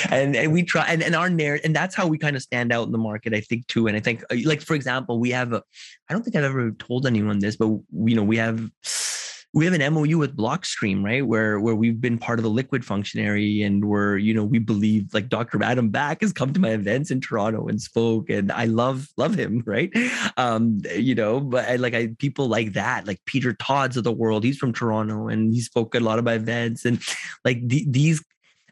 [0.11, 2.72] and and we try and, and our narrative and that's how we kind of stand
[2.72, 3.88] out in the market, I think too.
[3.88, 5.61] And I think uh, like for example, we have a
[6.09, 8.70] I don't think I've ever told anyone this, but you know we have
[9.56, 11.26] we have an MOU with Blockstream, right?
[11.26, 15.14] Where where we've been part of the liquid functionary and where, you know, we believe
[15.14, 15.62] like Dr.
[15.64, 19.36] Adam Back has come to my events in Toronto and spoke and I love love
[19.36, 19.91] him, right?
[20.38, 24.12] Um, you know, but I, like I people like that, like Peter Todd's of the
[24.12, 26.99] world, he's from Toronto and he spoke at a lot of my events and
[27.45, 28.24] like the, these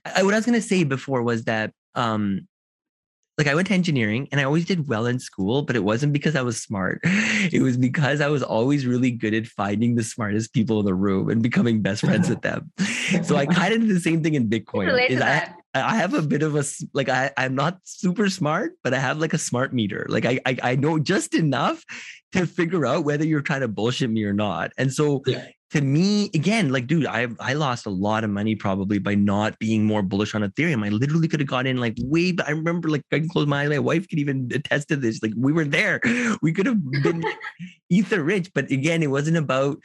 [0.04, 2.48] I, what I was to say before was that um
[3.42, 6.14] like I went to engineering and I always did well in school, but it wasn't
[6.14, 7.02] because I was smart.
[7.52, 10.94] It was because I was always really good at finding the smartest people in the
[10.94, 12.72] room and becoming best friends with them.
[13.24, 15.10] So I kind of did the same thing in Bitcoin.
[15.10, 16.64] Is I, I have a bit of a
[16.94, 20.06] like I I'm not super smart, but I have like a smart meter.
[20.08, 21.84] Like I I, I know just enough
[22.34, 24.72] to figure out whether you're trying to bullshit me or not.
[24.78, 28.56] And so yeah to me, again, like, dude, I I lost a lot of money
[28.56, 30.86] probably by not being more bullish on Ethereum.
[30.86, 32.36] I literally could have got in like way.
[32.46, 33.70] I remember like I can close my eyes.
[33.70, 35.24] My wife could even attest to this.
[35.24, 36.02] Like we were there.
[36.42, 37.24] We could have been
[37.90, 39.78] ether rich, but again, it wasn't about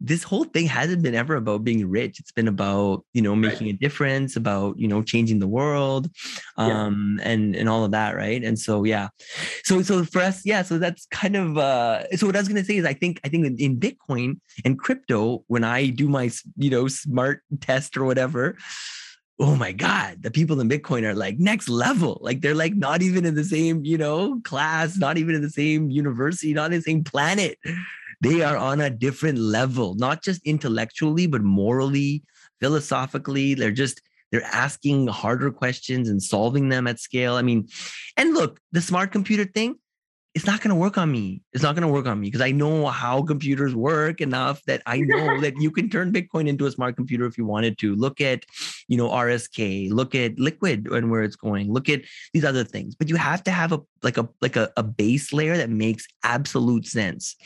[0.00, 2.20] this whole thing hasn't been ever about being rich.
[2.20, 3.74] It's been about, you know, making right.
[3.74, 6.08] a difference, about, you know, changing the world,
[6.56, 7.30] um, yeah.
[7.30, 8.42] and and all of that, right?
[8.42, 9.08] And so yeah.
[9.64, 12.64] So so for us, yeah, so that's kind of uh so what I was gonna
[12.64, 16.30] say is I think I think in, in Bitcoin and crypto, when I do my
[16.56, 18.56] you know smart test or whatever,
[19.40, 23.02] oh my god the people in bitcoin are like next level like they're like not
[23.02, 26.78] even in the same you know class not even in the same university not in
[26.78, 27.56] the same planet
[28.20, 32.22] they are on a different level, not just intellectually, but morally,
[32.60, 33.54] philosophically.
[33.54, 34.00] They're just,
[34.32, 37.34] they're asking harder questions and solving them at scale.
[37.34, 37.68] I mean,
[38.16, 39.76] and look, the smart computer thing,
[40.34, 41.42] it's not going to work on me.
[41.52, 44.82] It's not going to work on me because I know how computers work enough that
[44.86, 47.94] I know that you can turn Bitcoin into a smart computer if you wanted to.
[47.96, 48.44] Look at,
[48.86, 52.02] you know, RSK, look at Liquid and where it's going, look at
[52.32, 52.94] these other things.
[52.94, 56.06] But you have to have a like a like a, a base layer that makes
[56.24, 57.36] absolute sense.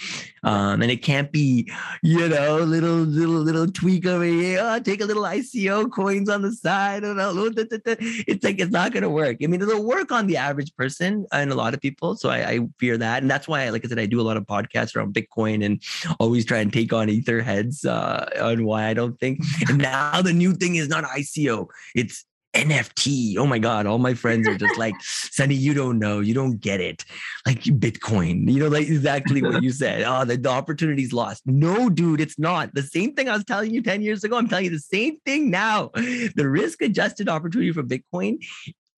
[0.42, 1.70] Um, and it can't be,
[2.03, 4.59] you know, little little little tweak over here.
[4.62, 7.03] Oh, take a little ICO coins on the side.
[7.05, 9.36] It's like it's not to work.
[9.42, 12.16] I mean, it'll work on the average person and a lot of people.
[12.16, 13.22] So I, I fear that.
[13.22, 15.82] And that's why, like I said, I do a lot of podcasts around Bitcoin and
[16.18, 19.40] always try and take on ether heads uh, on why I don't think.
[19.68, 22.24] And now the new thing is not ICO, it's
[22.55, 23.36] NFT.
[23.38, 23.86] Oh my God.
[23.86, 26.20] All my friends are just like, Sunny, you don't know.
[26.20, 27.05] You don't get it.
[27.46, 30.03] Like Bitcoin, you know, like exactly what you said.
[30.03, 31.42] Oh, the, the opportunity's lost.
[31.46, 32.74] No, dude, it's not.
[32.74, 34.36] The same thing I was telling you 10 years ago.
[34.36, 35.90] I'm telling you the same thing now.
[35.94, 38.38] The risk adjusted opportunity for Bitcoin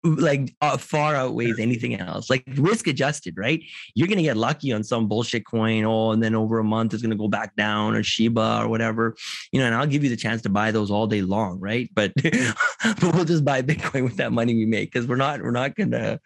[0.05, 2.29] like uh, far outweighs anything else.
[2.29, 3.63] Like risk adjusted, right?
[3.95, 7.03] You're gonna get lucky on some bullshit coin, oh, and then over a month it's
[7.03, 9.17] gonna go back down or Shiba or whatever,
[9.51, 9.67] you know.
[9.67, 11.91] And I'll give you the chance to buy those all day long, right?
[11.95, 15.51] But but we'll just buy Bitcoin with that money we make because we're not we're
[15.51, 16.21] not gonna,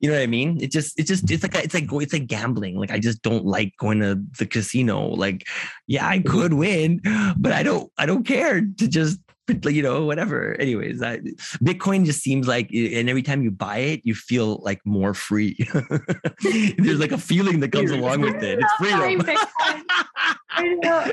[0.00, 0.60] you know what I mean?
[0.60, 2.76] It just it's just it's like it's like it's like gambling.
[2.76, 5.08] Like I just don't like going to the casino.
[5.08, 5.46] Like
[5.86, 7.00] yeah, I could win,
[7.38, 9.18] but I don't I don't care to just
[9.64, 10.54] you know, whatever.
[10.60, 11.18] Anyways, I,
[11.62, 15.56] Bitcoin just seems like, and every time you buy it, you feel like more free.
[16.78, 18.60] There's like a feeling that comes along with it.
[18.60, 19.22] It's freedom.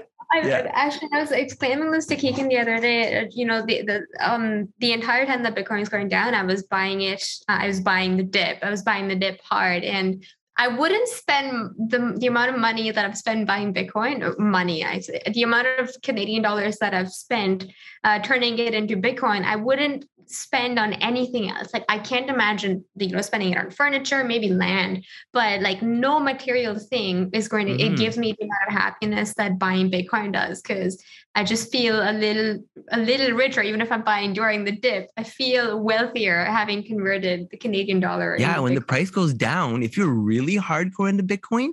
[0.32, 0.41] I.
[0.41, 0.71] Yeah.
[0.73, 3.19] Actually, I was explaining this to Keegan the other day.
[3.19, 6.43] Uh, you know, the the um the entire time that Bitcoin is going down, I
[6.43, 7.23] was buying it.
[7.47, 8.59] Uh, I was buying the dip.
[8.61, 10.23] I was buying the dip hard, and
[10.60, 14.99] I wouldn't spend the, the amount of money that I've spent buying Bitcoin, money, I
[14.99, 17.66] say, the amount of Canadian dollars that I've spent
[18.03, 21.74] uh, turning it into Bitcoin, I wouldn't spend on anything else.
[21.74, 26.20] Like I can't imagine, you know, spending it on furniture, maybe land, but like no
[26.20, 27.93] material thing is going to, mm-hmm.
[27.93, 30.62] it gives me the amount of happiness that buying Bitcoin does.
[30.62, 31.01] Cause
[31.36, 35.09] I just feel a little, a little richer, even if I'm buying during the dip,
[35.15, 38.36] I feel wealthier having converted the Canadian dollar.
[38.38, 38.59] Yeah.
[38.59, 38.75] When Bitcoin.
[38.75, 41.69] the price goes down, if you're really hardcore into Bitcoin,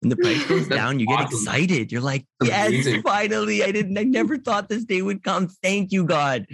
[0.00, 1.92] when the price goes down, you get excited.
[1.92, 3.02] You're like, yes, Amazing.
[3.02, 3.62] finally.
[3.62, 5.48] I didn't, I never thought this day would come.
[5.62, 6.46] Thank you, God.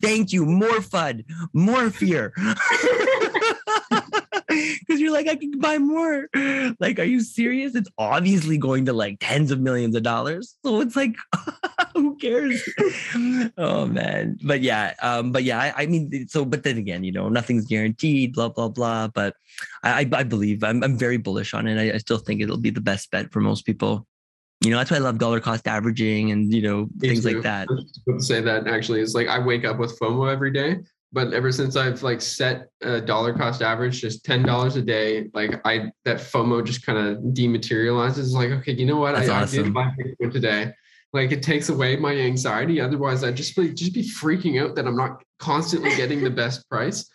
[0.00, 0.46] Thank you.
[0.46, 2.32] More FUD, more fear.
[4.84, 6.28] Because you're like, I can buy more.
[6.78, 7.74] Like, are you serious?
[7.74, 10.56] It's obviously going to like tens of millions of dollars.
[10.64, 11.14] So it's like,
[11.94, 12.62] who cares?
[13.58, 14.38] oh man.
[14.42, 17.66] But yeah, um, but yeah, I, I, mean, so but then again, you know, nothing's
[17.66, 19.08] guaranteed, blah, blah, blah.
[19.08, 19.34] But
[19.82, 21.78] I, I believe I'm I'm very bullish on it.
[21.80, 24.06] I, I still think it'll be the best bet for most people
[24.60, 27.34] you know that's why i love dollar cost averaging and you know Me things too.
[27.34, 27.68] like that
[28.18, 30.78] say that actually is like i wake up with fomo every day
[31.14, 35.30] but ever since I've like set a dollar cost average, just ten dollars a day,
[35.32, 38.32] like I that FOMO just kind of dematerializes.
[38.32, 39.14] Like, okay, you know what?
[39.14, 39.60] I, awesome.
[39.60, 40.72] I, did buy Bitcoin today.
[41.12, 42.80] Like it takes away my anxiety.
[42.80, 46.68] Otherwise, I'd just be just be freaking out that I'm not constantly getting the best
[46.68, 47.08] price,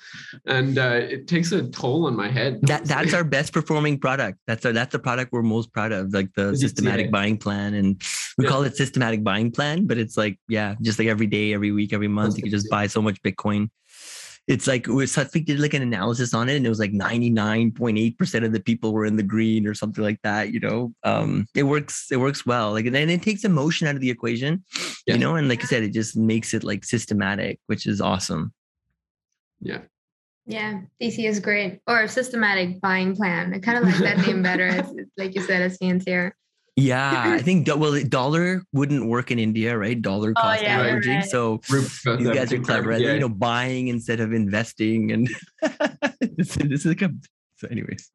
[0.45, 2.61] and uh, it takes a toll on my head.
[2.61, 4.39] That that's our best performing product.
[4.47, 8.01] That's our that's the product we're most proud of, like the systematic buying plan, and
[8.37, 8.49] we yeah.
[8.49, 9.85] call it systematic buying plan.
[9.85, 12.69] But it's like yeah, just like every day, every week, every month, you can just
[12.69, 13.69] buy so much Bitcoin
[14.49, 16.79] it's like it was, I think did like an analysis on it, and it was
[16.79, 20.51] like 99.8% of the people were in the green or something like that.
[20.51, 22.71] You know, um, it works, it works well.
[22.71, 24.63] Like, and then it takes emotion out of the equation,
[25.05, 25.13] yeah.
[25.13, 28.51] you know, and like I said, it just makes it like systematic, which is awesome.
[29.61, 29.81] Yeah.
[30.47, 31.81] Yeah, DC is great.
[31.85, 33.53] Or a systematic buying plan.
[33.53, 34.67] I kind of like that name better.
[34.79, 36.35] It's, it's, like you said, it's fancier.
[36.79, 39.99] Yeah, I think well, dollar wouldn't work in India, right?
[40.01, 41.15] Dollar oh, cost oh, yeah, averaging.
[41.17, 41.25] Right.
[41.25, 42.97] So uh, you guys are clever.
[42.97, 43.13] Yeah.
[43.13, 45.29] You know, buying instead of investing, and
[46.21, 47.11] this, this is like a.
[47.57, 48.09] So, anyways.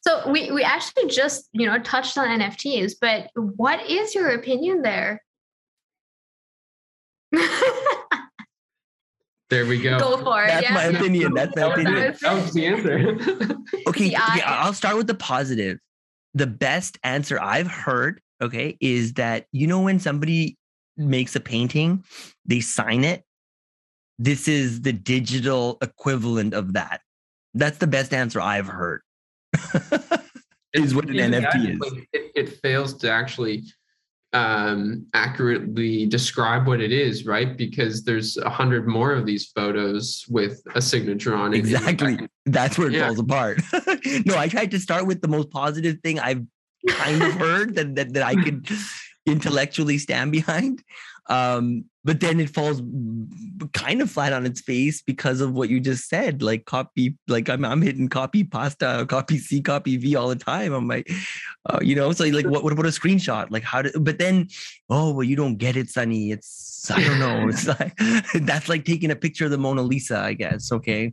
[0.00, 4.82] So we we actually just you know touched on NFTs, but what is your opinion
[4.82, 5.22] there?
[9.48, 9.96] There we go.
[10.00, 10.48] Go for it.
[10.48, 10.74] That's yeah.
[10.74, 11.32] my opinion.
[11.32, 12.16] That's my opinion.
[12.20, 12.98] That was the answer.
[13.86, 15.78] okay, okay, I'll start with the positive
[16.36, 20.58] the best answer I've heard, okay, is that you know when somebody
[20.98, 22.04] makes a painting,
[22.44, 23.24] they sign it.
[24.18, 27.00] This is the digital equivalent of that.
[27.54, 29.00] That's the best answer I've heard.
[30.74, 32.04] is what an NFT is.
[32.12, 33.64] It, it fails to actually
[34.36, 37.56] um, accurately describe what it is, right?
[37.56, 41.58] Because there's a hundred more of these photos with a signature on it.
[41.58, 42.18] Exactly.
[42.44, 43.06] That's where it yeah.
[43.06, 43.62] falls apart.
[44.26, 46.44] no, I tried to start with the most positive thing I've
[46.86, 48.68] kind of heard that, that, that I could
[49.24, 50.82] intellectually stand behind.
[51.28, 52.80] Um, but then it falls
[53.72, 56.40] kind of flat on its face because of what you just said.
[56.40, 60.72] Like copy, like I'm I'm hitting copy pasta, copy C, copy V all the time.
[60.72, 61.10] I'm like,
[61.68, 63.50] uh, you know, so like what, what about a screenshot?
[63.50, 64.48] Like how do but then
[64.88, 66.30] oh well you don't get it, Sunny.
[66.30, 67.48] It's I don't know.
[67.48, 67.96] It's like
[68.42, 70.70] that's like taking a picture of the Mona Lisa, I guess.
[70.70, 71.12] Okay.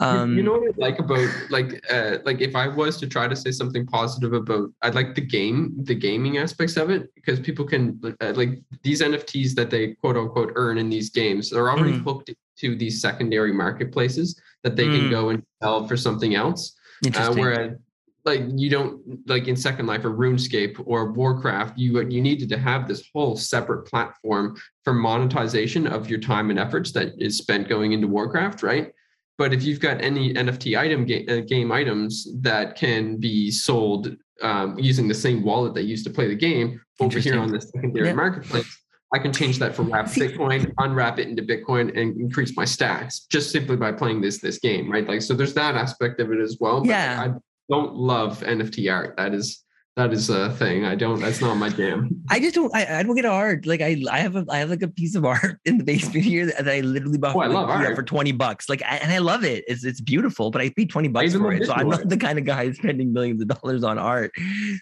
[0.00, 3.28] Um, you know what I like about like uh, like if I was to try
[3.28, 7.38] to say something positive about I like the game the gaming aspects of it because
[7.38, 11.70] people can uh, like these NFTs that they quote unquote earn in these games they're
[11.70, 12.02] already mm.
[12.02, 14.98] hooked to these secondary marketplaces that they mm.
[14.98, 16.74] can go and sell for something else.
[17.14, 17.76] Uh, whereas
[18.24, 22.58] like you don't like in Second Life or RuneScape or Warcraft, you you needed to
[22.58, 27.68] have this whole separate platform for monetization of your time and efforts that is spent
[27.68, 28.92] going into Warcraft, right?
[29.36, 34.16] But if you've got any NFT item ga- uh, game items that can be sold
[34.42, 37.60] um, using the same wallet that used to play the game over here on the
[37.60, 38.14] secondary yeah.
[38.14, 38.80] marketplace,
[39.12, 43.26] I can change that for wrap Bitcoin, unwrap it into Bitcoin, and increase my stacks
[43.30, 45.06] just simply by playing this this game, right?
[45.06, 46.84] Like so, there's that aspect of it as well.
[46.84, 49.16] yeah, I don't love NFT art.
[49.16, 49.63] That is
[49.96, 50.84] that is a thing.
[50.84, 51.20] I don't.
[51.20, 52.20] That's not my jam.
[52.28, 52.74] I just don't.
[52.74, 53.64] I, I don't get art.
[53.64, 56.24] Like I, I have a, I have like a piece of art in the basement
[56.24, 57.94] here that I literally bought oh, I love art.
[57.94, 58.68] for twenty bucks.
[58.68, 59.62] Like, I, and I love it.
[59.68, 60.50] It's it's beautiful.
[60.50, 63.12] But I paid twenty bucks for it, so I'm not the kind of guy spending
[63.12, 64.32] millions of dollars on art.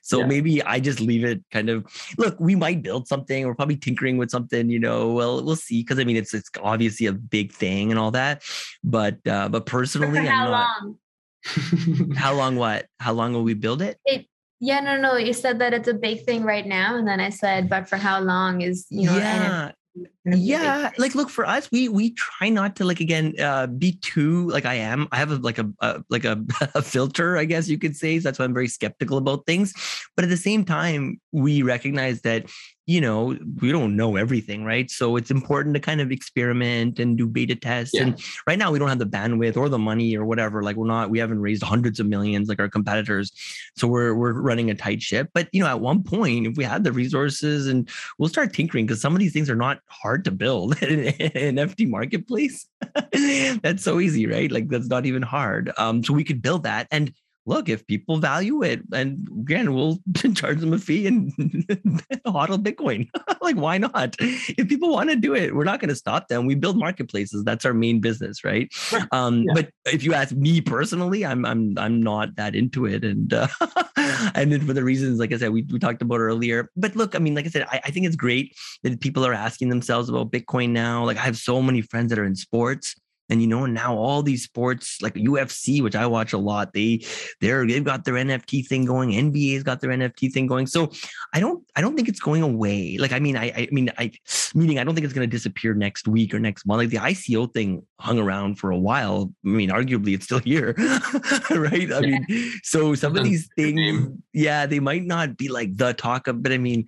[0.03, 0.27] So yeah.
[0.27, 1.45] maybe I just leave it.
[1.51, 1.87] Kind of.
[2.17, 3.47] Look, we might build something.
[3.47, 4.71] We're probably tinkering with something.
[4.71, 5.13] You know.
[5.13, 5.83] Well, we'll see.
[5.83, 8.43] Because I mean, it's it's obviously a big thing and all that.
[8.83, 12.15] But uh, but personally, for how I'm not, long?
[12.17, 12.57] how long?
[12.57, 12.87] What?
[12.99, 13.99] How long will we build it?
[14.07, 14.27] It
[14.63, 15.17] yeah, no, no.
[15.17, 17.97] You said that it's a big thing right now, and then I said, but for
[17.97, 19.19] how long is you know?
[19.19, 19.73] Yeah,
[20.25, 20.91] yeah.
[20.99, 24.65] Like, look for us, we we try not to like again uh, be too like
[24.65, 25.09] I am.
[25.11, 26.41] I have a like a, a like a,
[26.77, 28.21] a filter, I guess you could say.
[28.21, 29.75] So that's why I'm very skeptical about things.
[30.15, 32.49] But at the same time, we recognize that
[32.87, 34.91] you know, we don't know everything, right?
[34.91, 37.95] So it's important to kind of experiment and do beta tests.
[37.95, 38.03] Yeah.
[38.03, 40.63] And right now, we don't have the bandwidth or the money or whatever.
[40.63, 43.33] Like we're not, we haven't raised hundreds of millions like our competitors.
[43.77, 45.31] So we're we're running a tight ship.
[45.33, 48.87] But you know, at one point, if we had the resources and we'll start tinkering
[48.87, 52.67] because some of these things are not hard to build in an NFT marketplace.
[53.63, 54.51] that's so easy, right?
[54.51, 55.71] Like that's not even hard.
[55.79, 57.13] Um, so we could build that and
[57.47, 59.99] look, if people value it, and again, we'll
[60.35, 61.33] charge them a fee and
[62.27, 63.09] hodl Bitcoin.
[63.41, 64.17] like, why not?
[64.21, 66.47] If people want to do it, we're not going to stop them.
[66.47, 67.45] We build marketplaces.
[67.45, 68.73] That's our main business, right?
[69.11, 69.53] Um, yeah.
[69.55, 73.49] But if you ask me personally, I'm I'm I'm not that into it, and uh,
[74.35, 76.71] and then for the reasons, like I said, we, we talked about earlier.
[76.77, 79.35] But look, I mean, like I said, I, I think it's great that people are
[79.35, 81.05] asking themselves about Bitcoin now.
[81.05, 82.95] Like I have so many friends that are in sports
[83.31, 87.05] and you know now all these sports like UFC which I watch a lot they
[87.41, 90.67] they're they've got their NFT thing going NBA's got their NFT thing going.
[90.67, 90.91] So
[91.33, 92.97] I don't I don't think it's going away.
[92.99, 94.13] Like I mean I I mean I
[94.55, 96.79] meaning I don't think it's going to disappear next week or next month.
[96.79, 99.33] Like the ICO thing hung around for a while.
[99.45, 100.75] I mean arguably it's still here
[101.51, 101.93] right?
[101.93, 102.27] I mean
[102.63, 106.53] so some of these things yeah they might not be like the talk of but
[106.53, 106.87] I mean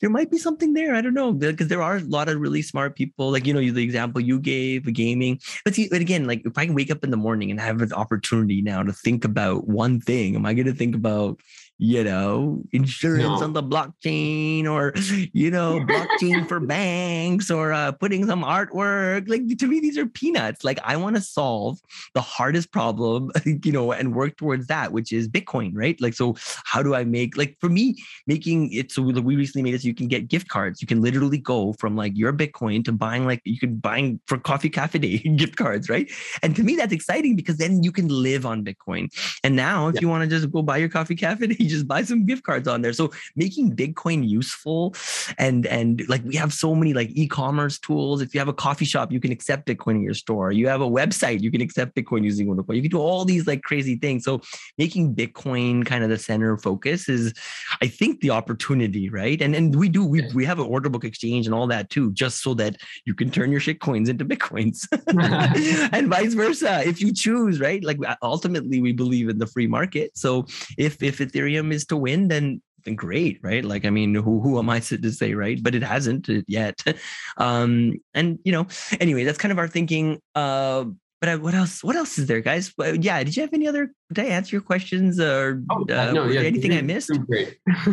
[0.00, 0.94] there might be something there.
[0.94, 3.30] I don't know because there are a lot of really smart people.
[3.30, 5.40] Like you know, the example you gave, gaming.
[5.64, 7.80] But see, but again, like if I can wake up in the morning and have
[7.82, 11.40] an opportunity now to think about one thing, am I going to think about
[11.78, 13.44] you know, insurance no.
[13.44, 14.92] on the blockchain or,
[15.32, 19.28] you know, blockchain for banks or uh, putting some artwork.
[19.28, 20.64] Like to me, these are peanuts.
[20.64, 21.78] Like I want to solve
[22.14, 25.98] the hardest problem, you know, and work towards that, which is Bitcoin, right?
[26.00, 29.74] Like, so how do I make, like for me, making it so we recently made
[29.74, 30.82] it so you can get gift cards.
[30.82, 34.36] You can literally go from like your Bitcoin to buying like, you can buying for
[34.36, 36.10] coffee cafe day gift cards, right?
[36.42, 39.10] And to me, that's exciting because then you can live on Bitcoin.
[39.44, 40.00] And now if yeah.
[40.00, 42.68] you want to just go buy your coffee cafe day, just buy some gift cards
[42.68, 42.92] on there.
[42.92, 44.94] So making Bitcoin useful
[45.38, 48.20] and and like we have so many like e-commerce tools.
[48.20, 50.52] If you have a coffee shop, you can accept Bitcoin in your store.
[50.52, 52.76] You have a website, you can accept Bitcoin using Bitcoin.
[52.76, 54.24] You can do all these like crazy things.
[54.24, 54.40] So
[54.76, 57.34] making Bitcoin kind of the center focus is,
[57.82, 59.40] I think, the opportunity, right?
[59.40, 62.12] And and we do we we have an order book exchange and all that too,
[62.12, 64.86] just so that you can turn your shit coins into bitcoins
[65.92, 67.82] and vice versa if you choose, right?
[67.84, 70.16] Like ultimately, we believe in the free market.
[70.16, 73.64] So if if Ethereum is to win, then then great, right?
[73.64, 75.62] Like, I mean, who who am I to say, right?
[75.62, 76.82] But it hasn't yet.
[77.36, 78.66] Um, and you know,
[78.98, 80.20] anyway, that's kind of our thinking.
[80.34, 80.86] Uh,
[81.20, 81.82] but I, what else?
[81.82, 82.72] What else is there, guys?
[82.78, 83.92] Yeah, did you have any other?
[84.12, 87.10] Did I answer your questions or oh, uh, no, yeah, anything I missed?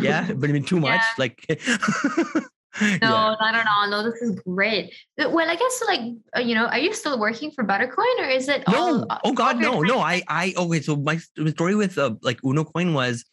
[0.00, 1.00] Yeah, but I mean, too much.
[1.00, 1.12] Yeah.
[1.18, 1.44] Like.
[1.48, 1.58] no,
[2.80, 3.34] yeah.
[3.40, 3.90] not at all.
[3.90, 4.94] No, this is great.
[5.18, 6.00] Well, I guess like
[6.36, 8.62] uh, you know, are you still working for Buttercoin or is it?
[8.68, 9.04] No.
[9.10, 9.98] All, oh God, no, no.
[9.98, 10.80] I, I okay.
[10.80, 13.24] So my story with uh, like UnoCoin was,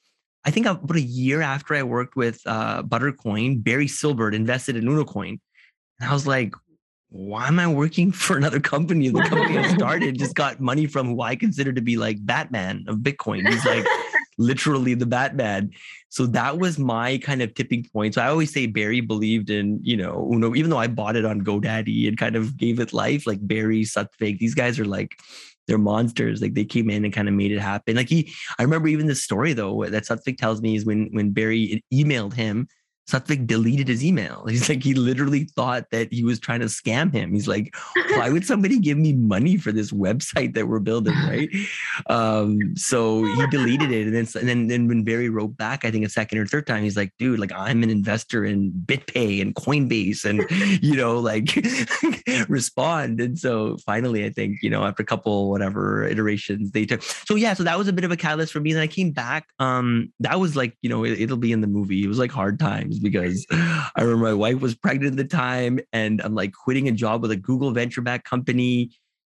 [0.44, 4.86] I think about a year after I worked with uh, Buttercoin, Barry Silbert invested in
[4.86, 5.40] UnoCoin.
[6.00, 6.56] And I was like,
[7.14, 9.08] why am I working for another company?
[9.10, 12.86] The company I started just got money from who I consider to be like Batman
[12.88, 13.48] of Bitcoin.
[13.48, 13.86] He's like
[14.38, 15.72] literally the Batman.
[16.10, 18.16] So that was my kind of tipping point.
[18.16, 21.26] So I always say Barry believed in, you know, Uno, even though I bought it
[21.26, 25.16] on GoDaddy and kind of gave it life, like Barry, Satvik, these guys are like,
[25.68, 26.42] they're monsters.
[26.42, 27.96] Like they came in and kind of made it happen.
[27.96, 31.32] Like he, I remember even the story though that Satvik tells me is when when
[31.32, 32.68] Barry emailed him
[33.10, 34.46] Satvik deleted his email.
[34.48, 37.34] He's like, he literally thought that he was trying to scam him.
[37.34, 37.76] He's like,
[38.12, 41.50] why would somebody give me money for this website that we're building, right?
[42.10, 45.92] Um, so he deleted it, and then and then, then when Barry wrote back, I
[45.92, 49.42] think a second or third time, he's like, dude, like I'm an investor in BitPay
[49.42, 50.46] and Coinbase, and
[50.84, 51.50] you know, like
[52.50, 53.20] respond.
[53.20, 57.02] And so finally, I think you know, after a couple whatever iterations, they took.
[57.02, 58.72] So yeah, so that was a bit of a catalyst for me.
[58.72, 59.48] And I came back.
[59.60, 62.04] Um, that was like you know, it, it'll be in the movie.
[62.04, 65.36] It was like hard times times because I remember my wife was pregnant at the
[65.36, 68.92] time and I'm like quitting a job with a Google venture back company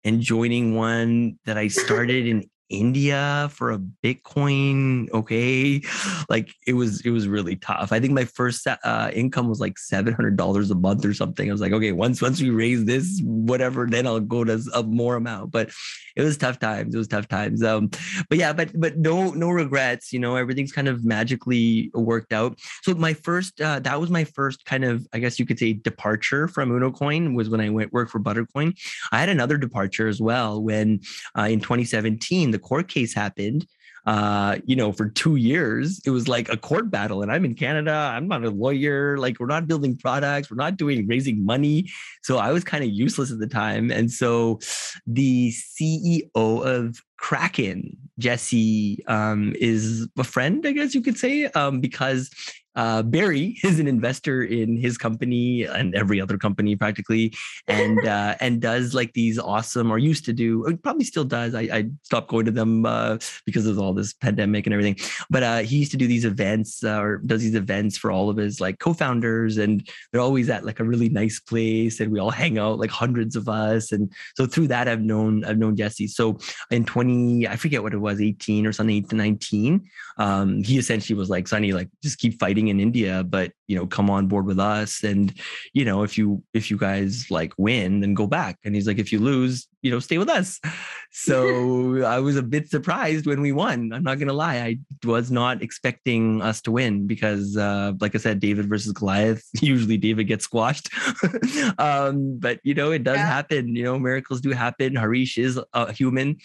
[0.04, 5.10] and joining one that I started in India for a Bitcoin.
[5.12, 5.82] Okay.
[6.28, 7.92] Like it was, it was really tough.
[7.92, 11.48] I think my first uh, income was like $700 a month or something.
[11.48, 14.82] I was like, okay, once, once we raise this, whatever, then I'll go to a
[14.82, 15.52] more amount.
[15.52, 15.70] But
[16.16, 16.96] it was tough times.
[16.96, 17.64] It was tough times.
[17.64, 17.90] Um,
[18.28, 22.58] but yeah, but, but no, no regrets, you know, everything's kind of magically worked out.
[22.82, 25.74] So my first, uh, that was my first kind of, I guess you could say
[25.74, 28.76] departure from UnoCoin was when I went work for Buttercoin.
[29.12, 31.02] I had another departure as well when
[31.38, 33.68] uh, in 2017, the court case happened,
[34.06, 37.24] uh, you know, for two years, it was like a court battle.
[37.24, 37.92] And I'm in Canada.
[37.92, 39.18] I'm not a lawyer.
[39.18, 40.50] Like, we're not building products.
[40.50, 41.90] We're not doing raising money.
[42.22, 43.92] So I was kind of useless at the time.
[43.92, 44.60] And so
[45.08, 51.82] the CEO of Kraken, Jesse, um, is a friend, I guess you could say, um,
[51.82, 52.30] because
[52.76, 57.34] uh, Barry is an investor in his company and every other company practically,
[57.68, 61.56] and uh, and does like these awesome or used to do, probably still does.
[61.56, 64.98] I, I stopped going to them uh, because of all this pandemic and everything.
[65.30, 68.30] But uh, he used to do these events uh, or does these events for all
[68.30, 72.20] of his like co-founders, and they're always at like a really nice place, and we
[72.20, 73.92] all hang out like hundreds of us.
[73.92, 76.08] And so through that, I've known I've known Jesse.
[76.08, 76.38] So
[76.72, 80.78] in 20, I forget what it was, 18 or something, 18 to 19, um, he
[80.78, 84.28] essentially was like, Sonny, like just keep fighting in India, but you know, come on
[84.28, 85.04] board with us.
[85.04, 85.34] And
[85.74, 88.60] you know, if you if you guys like win, then go back.
[88.64, 90.60] And he's like, if you lose, you know, stay with us.
[91.18, 93.94] So I was a bit surprised when we won.
[93.94, 98.18] I'm not gonna lie, I was not expecting us to win because, uh, like I
[98.18, 99.42] said, David versus Goliath.
[99.62, 100.90] Usually David gets squashed,
[101.78, 103.28] um, but you know, it does yeah.
[103.28, 103.78] happen.
[103.78, 104.94] You know, miracles do happen.
[104.98, 106.36] Harish is a human.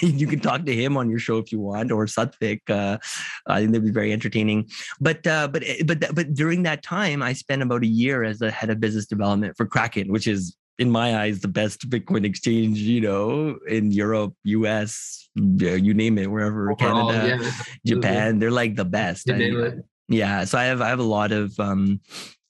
[0.00, 2.68] you can talk to him on your show if you want, or Satvik.
[2.68, 2.98] Uh,
[3.46, 4.68] I think that'd be very entertaining.
[5.00, 8.38] But uh, but eh, but but during that time, I spent about a year as
[8.38, 12.24] the head of business development for Kraken, which is in my eyes the best Bitcoin
[12.24, 17.52] exchange, you know, in Europe, US, you name it, wherever, Overall, Canada, yeah.
[17.84, 19.28] Japan, they're like the best.
[19.30, 19.72] I,
[20.08, 22.00] yeah, so I have I have a lot of um,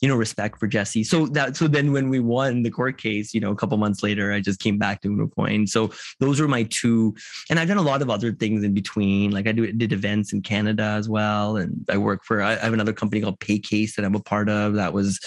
[0.00, 1.02] you know, respect for Jesse.
[1.02, 4.02] So that so then when we won the court case, you know, a couple months
[4.02, 5.68] later, I just came back to UnoCoin.
[5.68, 5.90] So
[6.20, 7.14] those were my two,
[7.50, 9.32] and I've done a lot of other things in between.
[9.32, 12.72] Like I do did events in Canada as well, and I work for I have
[12.72, 14.74] another company called Paycase that I'm a part of.
[14.74, 15.18] That was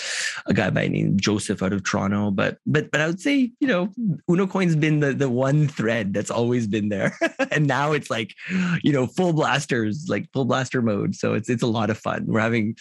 [0.45, 2.31] a guy by name Joseph out of Toronto.
[2.31, 3.87] But but but I would say you know
[4.29, 7.17] UnoCoin's been the the one thread that's always been there,
[7.51, 8.35] and now it's like
[8.83, 11.15] you know full blasters like full blaster mode.
[11.15, 12.25] So it's it's a lot of fun.
[12.25, 12.75] We're having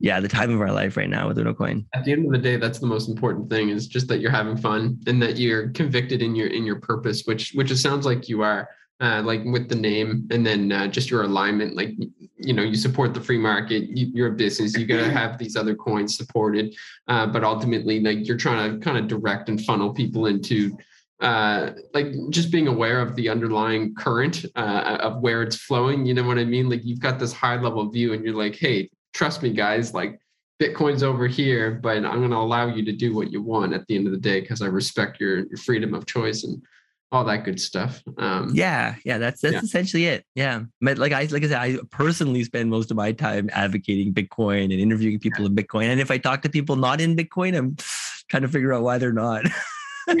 [0.00, 1.84] yeah, the time of our life right now with UnoCoin.
[1.92, 4.30] At the end of the day, that's the most important thing is just that you're
[4.30, 8.06] having fun and that you're convicted in your in your purpose, which which it sounds
[8.06, 8.68] like you are.
[9.00, 11.90] Uh, like with the name and then uh, just your alignment like
[12.36, 15.38] you know you support the free market you, are a business you got to have
[15.38, 16.74] these other coins supported
[17.06, 20.76] uh, but ultimately like you're trying to kind of direct and funnel people into
[21.20, 26.12] uh, like just being aware of the underlying current uh, of where it's flowing you
[26.12, 28.90] know what i mean like you've got this high level view and you're like hey
[29.14, 30.20] trust me, guys, like
[30.60, 33.86] Bitcoin's over here, but I'm going to allow you to do what you want at
[33.86, 36.60] the end of the day because I respect your, your freedom of choice and
[37.10, 38.02] all that good stuff.
[38.18, 39.60] Um, yeah, yeah, that's that's yeah.
[39.60, 40.24] essentially it.
[40.34, 44.12] Yeah, but like I like I said, I personally spend most of my time advocating
[44.12, 45.84] Bitcoin and interviewing people in Bitcoin.
[45.84, 47.76] And if I talk to people not in Bitcoin, I'm
[48.28, 49.46] trying to figure out why they're not.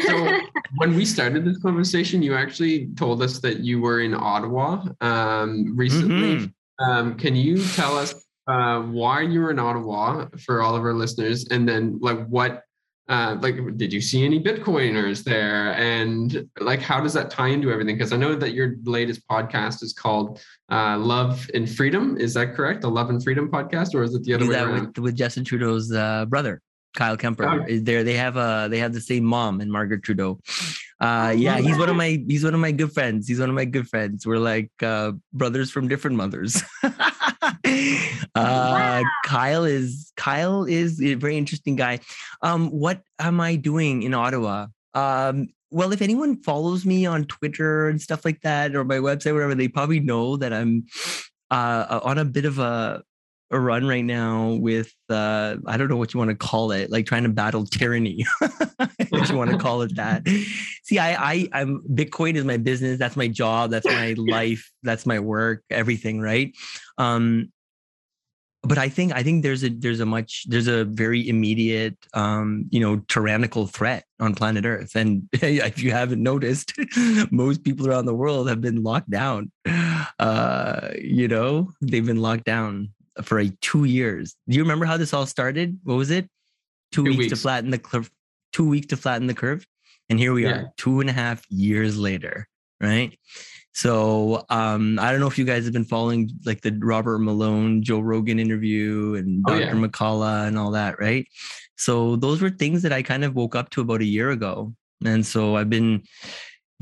[0.06, 0.38] so
[0.76, 5.76] when we started this conversation, you actually told us that you were in Ottawa um,
[5.76, 6.36] recently.
[6.36, 6.90] Mm-hmm.
[6.90, 8.14] Um, can you tell us
[8.48, 12.62] uh, why you were in Ottawa for all of our listeners, and then like what,
[13.08, 17.70] uh, like did you see any Bitcoiners there, and like how does that tie into
[17.70, 17.96] everything?
[17.96, 20.40] Because I know that your latest podcast is called
[20.72, 22.16] uh, Love and Freedom.
[22.18, 22.80] Is that correct?
[22.82, 24.86] The Love and Freedom podcast, or is it the other way around?
[24.88, 26.60] With, with Justin Trudeau's uh, brother.
[26.96, 27.64] Kyle Kemper Oh.
[27.68, 28.02] is there.
[28.02, 30.40] They have a they have the same mom and Margaret Trudeau.
[31.00, 33.28] Uh, Oh, yeah, he's one of my he's one of my good friends.
[33.28, 34.26] He's one of my good friends.
[34.26, 36.62] We're like uh, brothers from different mothers.
[38.34, 42.00] uh, Kyle is Kyle is a very interesting guy.
[42.42, 44.66] Um, what am I doing in Ottawa?
[44.94, 49.34] Um, well, if anyone follows me on Twitter and stuff like that, or my website,
[49.34, 50.86] whatever, they probably know that I'm
[51.50, 53.02] uh, on a bit of a
[53.50, 56.90] a run right now with uh I don't know what you want to call it,
[56.90, 58.24] like trying to battle tyranny.
[58.98, 60.26] if you want to call it that.
[60.84, 65.06] See, I I I'm Bitcoin is my business, that's my job, that's my life, that's
[65.06, 66.54] my work, everything, right?
[66.98, 67.52] Um
[68.62, 72.66] but I think I think there's a there's a much there's a very immediate um
[72.70, 76.72] you know tyrannical threat on planet Earth and if you haven't noticed
[77.30, 79.50] most people around the world have been locked down
[80.18, 82.90] uh you know they've been locked down
[83.22, 84.36] for a two years.
[84.48, 85.78] Do you remember how this all started?
[85.84, 86.28] What was it?
[86.92, 88.10] Two, Two weeks, to flatten the curve
[88.52, 89.66] two weeks to flatten the curve
[90.08, 90.50] and here we Yeah.
[90.52, 92.48] are two and a half years later
[92.80, 93.12] right?
[93.74, 97.82] So um i don't know if you guys have been following like the robert malone
[97.82, 99.72] joe rogan interview and Oh, dr yeah.
[99.74, 101.26] mccullough and all that right?
[101.76, 104.72] So those were things that i kind of woke up to about a year ago.
[105.04, 106.04] And so i've been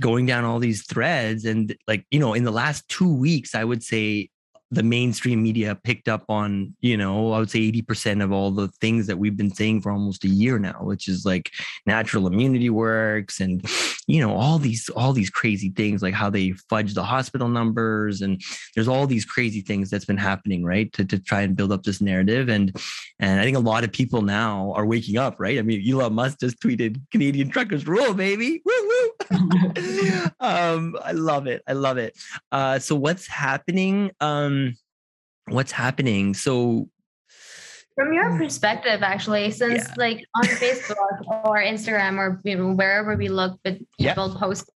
[0.01, 3.65] going down all these threads and like you know in the last two weeks i
[3.65, 4.29] would say
[4.77, 8.69] the mainstream media picked up on you know i would say 80% of all the
[8.81, 11.51] things that we've been saying for almost a year now which is like
[11.87, 13.65] natural immunity works and
[14.07, 18.21] you know all these all these crazy things like how they fudge the hospital numbers
[18.21, 18.41] and
[18.75, 21.83] there's all these crazy things that's been happening right to, to try and build up
[21.83, 22.49] this narrative.
[22.49, 22.77] And
[23.19, 25.59] and i think a lot of people now are waking up right?
[25.59, 28.63] I mean elon musk just tweeted canadian truckers rule baby.
[28.65, 28.86] Woo
[30.41, 32.17] um i love it i love it
[32.53, 34.75] uh so what's happening um
[35.49, 36.89] what's happening so
[37.97, 39.95] From your perspective, actually, since Yeah.
[39.97, 41.17] like on Facebook
[41.49, 44.13] or Instagram or you know, wherever we look, but Yeah.
[44.13, 44.71] people post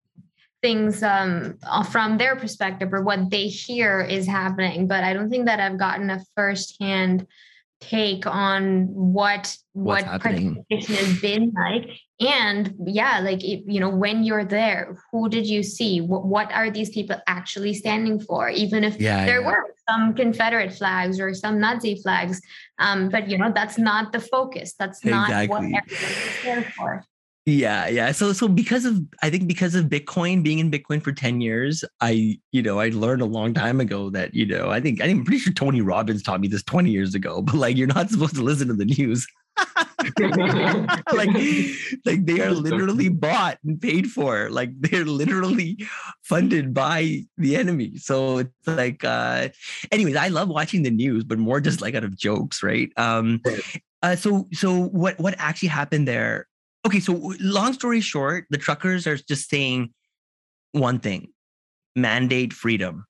[0.61, 4.87] things um, uh, from their perspective or what they hear is happening.
[4.87, 7.25] But I don't think that I've gotten a firsthand
[7.79, 10.55] take on what What's what happening.
[10.69, 11.89] participation has been like.
[12.19, 16.01] And yeah, like it, you know, when you're there, who did you see?
[16.01, 18.49] What, what are these people actually standing for?
[18.49, 19.47] Even if yeah there yeah.
[19.47, 22.41] were some Confederate flags or some Nazi flags,
[22.79, 24.73] um, but you know that's not the focus.
[24.73, 25.77] That's not what Exactly.
[25.77, 27.03] everyone is there for.
[27.49, 28.11] Yeah, yeah.
[28.11, 31.85] So so because of I think because of Bitcoin being in Bitcoin for 10 years,
[32.01, 35.23] I, you know, I learned a long time ago that, you know, I think I'm
[35.23, 38.35] pretty sure Tony Robbins taught me this 20 years ago, but like you're not supposed
[38.35, 39.25] to listen to the news.
[41.13, 41.29] like
[42.05, 44.49] like they are literally bought and paid for.
[44.49, 45.77] Like they're literally
[46.23, 47.95] funded by the enemy.
[47.95, 49.47] So it's like uh
[49.93, 52.91] anyways, I love watching the news, but more just like out of jokes, right?
[52.97, 53.41] Um
[54.03, 56.45] uh, so so what what actually happened there
[56.85, 59.93] okay so long story short the truckers are just saying
[60.71, 61.29] one thing
[61.97, 63.05] mandate freedom.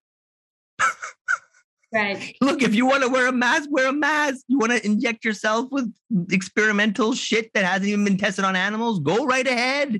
[1.93, 2.35] Right.
[2.41, 4.43] look if you want to wear a mask wear a mask.
[4.47, 5.93] You want to inject yourself with
[6.31, 9.99] experimental shit that hasn't even been tested on animals go right ahead.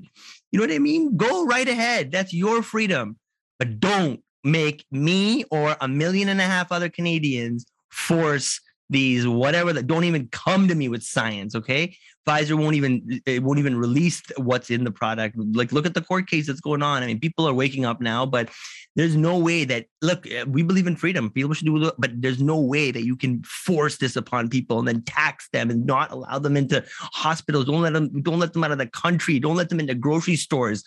[0.50, 1.16] You know what i mean?
[1.16, 2.10] Go right ahead.
[2.10, 3.16] That's your freedom.
[3.58, 8.60] But don't make me or a million and a half other canadians force
[8.90, 11.94] these whatever that don't even come to me with science okay
[12.28, 15.36] pfizer won't even it won't even release what's in the product.
[15.38, 17.02] Like look at the court case that's going on.
[17.02, 18.50] I mean people are waking up now but
[18.96, 21.30] there's no way that look uh, we believe in freedom.
[21.30, 24.86] People should do but there's no way that you can force this upon people and
[24.86, 27.64] then tax them and not allow them into hospitals.
[27.64, 29.38] Don't let them don't let them out of the country.
[29.38, 30.84] Don't let them into grocery stores.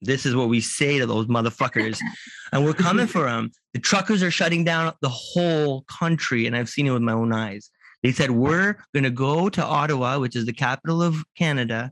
[0.00, 1.98] This is what we say to those motherfuckers.
[2.52, 6.68] And we're coming for them the truckers are shutting down the whole country and i've
[6.70, 7.68] seen it with my own eyes
[8.04, 11.90] they said we're going to go to ottawa which is the capital of canada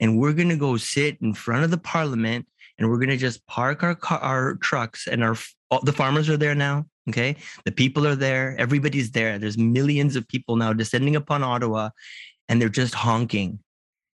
[0.00, 2.46] and we're going to go sit in front of the parliament
[2.78, 5.36] and we're going to just park our car, our trucks and our
[5.70, 7.36] all, the farmers are there now okay?
[7.64, 9.38] The people are there everybody's there.
[9.38, 11.90] There's millions of people now descending upon ottawa
[12.48, 13.58] and they're just honking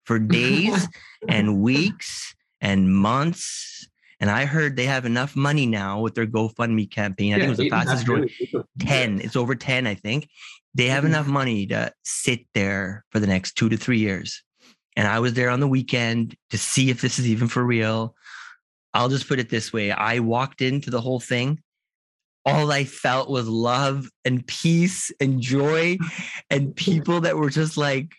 [0.05, 0.89] for days
[1.29, 3.89] and weeks and months.
[4.19, 7.35] And i heard they have enough money now with their gofundme campaign.
[7.35, 8.31] I think it was the fastest growing
[8.79, 10.29] 10 it's over 10 i think
[10.77, 11.09] they have Mhm.
[11.09, 14.43] enough money to sit there for the next two to three years.
[14.97, 18.15] And i was there on the weekend to see if this is even for real.
[18.95, 19.91] I'll just put it this way.
[19.91, 21.61] I walked into the whole thing.
[22.45, 25.99] All i felt was love and peace and joy
[26.51, 28.15] and people that were just like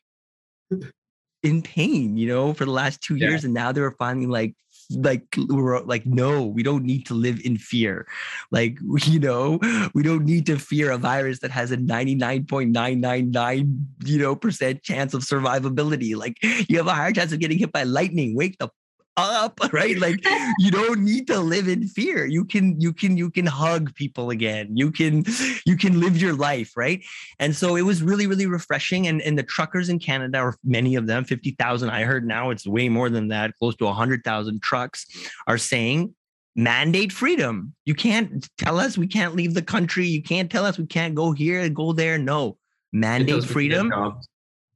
[1.44, 3.30] in pain you know for the last two Yeah.
[3.30, 3.44] years.
[3.45, 4.53] And now they were finally like
[4.91, 8.07] like we're like no we don't need to live in fear.
[8.51, 9.59] Like you know
[9.93, 15.14] we don't need to fear a virus that has a 99.999 you know percent chance
[15.14, 16.15] of survivability.
[16.15, 16.38] Like
[16.69, 18.35] you have a higher chance of getting hit by lightning.
[18.35, 18.69] Wake the
[19.18, 19.98] up right?
[19.98, 20.23] Like
[20.60, 22.26] you don't need to live in fear.
[22.26, 24.77] You can you can you can hug people again.
[24.77, 25.26] You can
[25.65, 27.03] you can live your life right?
[27.39, 29.07] And so it was really really refreshing.
[29.07, 32.68] And and the truckers in canada or many of them 50,000 i heard now it's
[32.68, 35.06] way more than that close to 100,000 trucks
[35.48, 36.14] are saying
[36.57, 37.73] mandate freedom.
[37.85, 40.07] You can't tell us we can't leave the country.
[40.07, 42.18] You can't tell us we can't go here and go there.
[42.18, 42.57] No.
[42.91, 43.91] Mandate freedom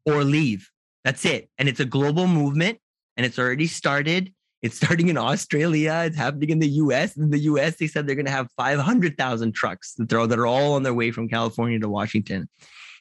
[0.05, 0.69] or leave.
[1.03, 1.49] That's it.
[1.57, 2.77] And it's a global movement
[3.21, 4.33] and it's already started.
[4.63, 6.01] It's starting in Australia.
[6.07, 7.15] It's happening in the US.
[7.15, 10.47] In the US, they said they're going to have 500,000 trucks that are, that are
[10.47, 12.49] all on their way from California to Washington.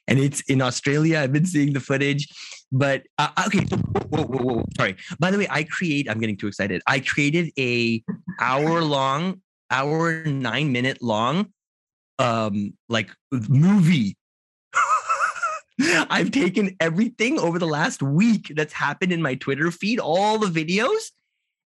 [0.07, 1.21] And it's in Australia.
[1.21, 2.29] I've been seeing the footage.
[2.71, 3.65] But uh, okay,
[4.11, 4.97] whoa, whoa, whoa, sorry.
[5.19, 6.11] By the way, I create.
[6.11, 6.83] I'm getting too excited.
[6.87, 8.03] I created a
[8.39, 9.41] hour long,
[9.71, 11.47] hour nine minute long,
[12.19, 14.19] um, like movie
[16.11, 20.47] I've taken everything over the last week that's happened in my Twitter feed, all the
[20.47, 21.11] videos,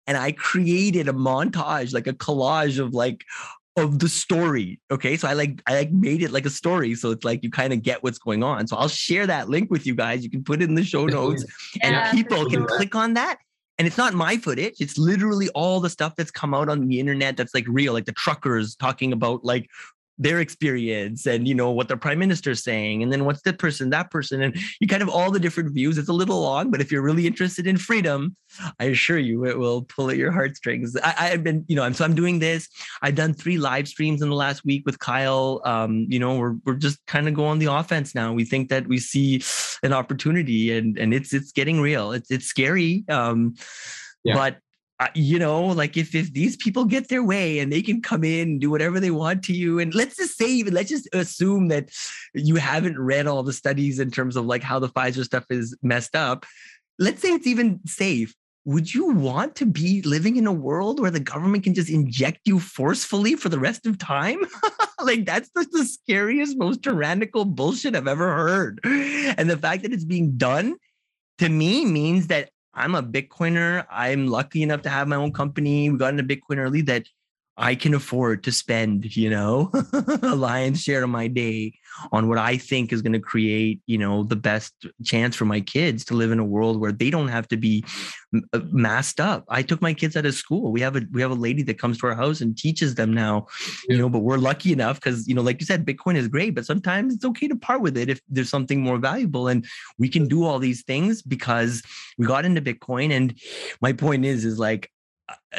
[0.08, 3.24] and I created a montage, like a collage of like
[3.78, 4.80] of the story.
[4.92, 5.16] Okay.
[5.16, 6.96] So I like I like made it like a story.
[6.96, 8.68] So it's like you kind of get what's going on.
[8.68, 10.24] So I'll share that link with you guys.
[10.24, 13.38] You can put it in the show notes yeah, and people can click on that.
[13.78, 14.76] And it's not my footage.
[14.80, 18.06] It's literally all the stuff that's come out on the internet that's like real, like
[18.06, 19.70] the truckers talking about like
[20.22, 23.57] their experience and you know what the prime minister is saying and then what's that
[23.57, 25.98] person that person and you kind of all the different views.
[25.98, 28.35] It's a little long but if you're really interested in freedom
[28.80, 30.95] i assure you it will pull at your heartstrings.
[30.98, 32.69] I, have been you know I'm, so i'm doing this.
[33.02, 35.61] I've done three live streams in the last week with kyle.
[35.65, 38.31] Um, you know we're, we're just kind of going the offense now.
[38.31, 39.41] We think that we see
[39.81, 42.11] an opportunity and and it's it's getting real.
[42.11, 43.56] It's it's scary um,
[44.23, 44.35] yeah.
[44.35, 44.57] but
[45.14, 48.49] you know, like if if these people get their way and they can come in
[48.49, 51.90] and do whatever they want to you, and let's just say, let's just assume that
[52.34, 55.78] you haven't read all the studies in terms of like how the Pfizer stuff is
[55.82, 56.45] messed up.
[56.99, 58.36] Let's say it's even safe.
[58.65, 62.41] Would you want to be living in a world where the government can just inject
[62.45, 64.38] you forcefully for the rest of time?
[65.03, 68.80] like that's the, the scariest, most tyrannical bullshit I've ever heard.
[68.84, 70.76] And the fact that it's being done
[71.40, 73.85] to me means that I'm a Bitcoiner.
[73.89, 75.89] I'm lucky enough to have my own company.
[75.89, 77.07] We got into Bitcoin early that
[77.57, 79.72] I can afford to spend, you know,
[80.23, 81.73] a lion's share of my day
[82.11, 84.73] on what I think is going to create, you know, the best
[85.03, 87.84] chance for my kids to live in a world where they don't have to be
[88.53, 89.44] uh, masked up.
[89.49, 90.72] I took my kids out of school.
[90.72, 93.14] We have a we have a lady that comes to our house and teaches them
[93.14, 93.48] now,
[93.90, 96.56] you know, but we're lucky enough because, you know, like you said, Bitcoin is great,
[96.56, 99.49] but sometimes it's okay to part with it if there's something more valuable.
[99.49, 99.65] And
[99.98, 101.84] we can do all these things because
[102.18, 103.11] we got into Bitcoin.
[103.11, 103.38] And
[103.82, 104.90] my point is, is like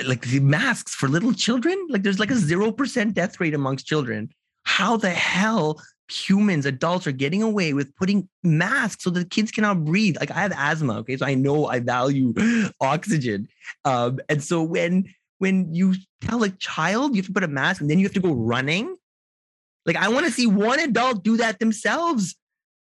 [0.04, 1.86] like the masks for little children?
[1.88, 4.30] Like there's like a 0% death rate amongst children.
[4.64, 9.84] How the hell humans adults are getting away with putting masks so that kids cannot
[9.84, 10.16] breathe?
[10.18, 11.16] Like i have asthma okay?
[11.16, 12.34] So i know i value
[12.80, 13.48] oxygen.
[13.84, 17.80] Um, and so when when you tell a child you have to put a mask
[17.80, 18.96] and then you have to go running
[19.86, 22.36] like i want to see one adult do that themselves.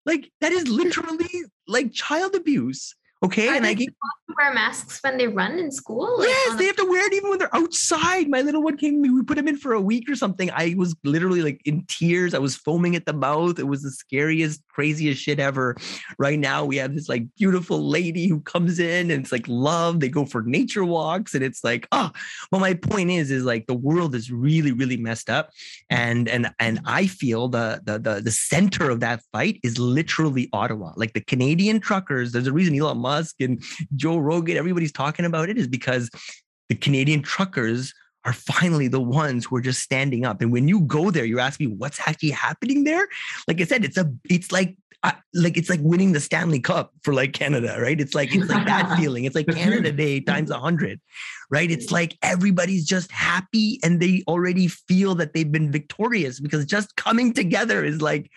[0.07, 3.49] Like that is literally like child abuse Okay.
[3.49, 3.91] Are and I get
[4.37, 6.19] wear masks when they run in school.
[6.19, 8.29] Like yes, they have to wear it even when they're outside.
[8.29, 10.51] My little one came, we put him in for a week or something.
[10.53, 12.33] I was literally like in tears.
[12.33, 13.59] I was foaming at the mouth.
[13.59, 15.77] It was the scariest, craziest shit ever.
[16.19, 20.01] Right now, we have this like beautiful lady who comes in and it's like love.
[20.01, 22.11] They go for nature walks, and it's like, oh,
[22.51, 25.51] well, my point is, is like the world is really, really messed up.
[25.91, 30.49] And and and I feel the the the, the center of that fight is literally
[30.53, 30.93] Ottawa.
[30.97, 33.61] Like the Canadian truckers, there's a reason Elon Musk Musk and
[33.97, 36.11] Joe Rogan, everybody's talking about it is because
[36.69, 37.93] the Canadian truckers
[38.24, 40.41] are finally the ones who are just standing up.
[40.41, 43.09] And when you go there, you ask me what's actually happening there.
[43.49, 46.93] Like I said, it's a it's like uh, like it's like winning the Stanley Cup
[47.03, 47.99] for like Canada, right?
[47.99, 49.24] It's like it's like that feeling.
[49.24, 51.01] It's like Canada Day times a hundred,
[51.51, 51.70] right?
[51.70, 56.97] It's like everybody's just happy and they already feel that they've been victorious because just
[56.97, 58.31] coming together is like.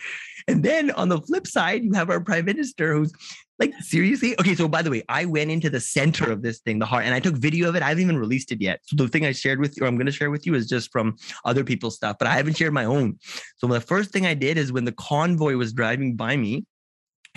[0.45, 3.13] And then on the flip side, you have our prime minister who's
[3.59, 4.35] like seriously?
[4.39, 7.05] Okay, so by the way, I went into the center of this thing, the heart,
[7.05, 7.83] and I took video of it.
[7.83, 8.81] I haven't even released it yet.
[8.83, 10.67] So the thing I shared with you, or I'm going to share with you, is
[10.67, 13.19] just from other people's stuff, but I haven't shared my own.
[13.57, 16.65] So the first thing I did is when the convoy was driving by me,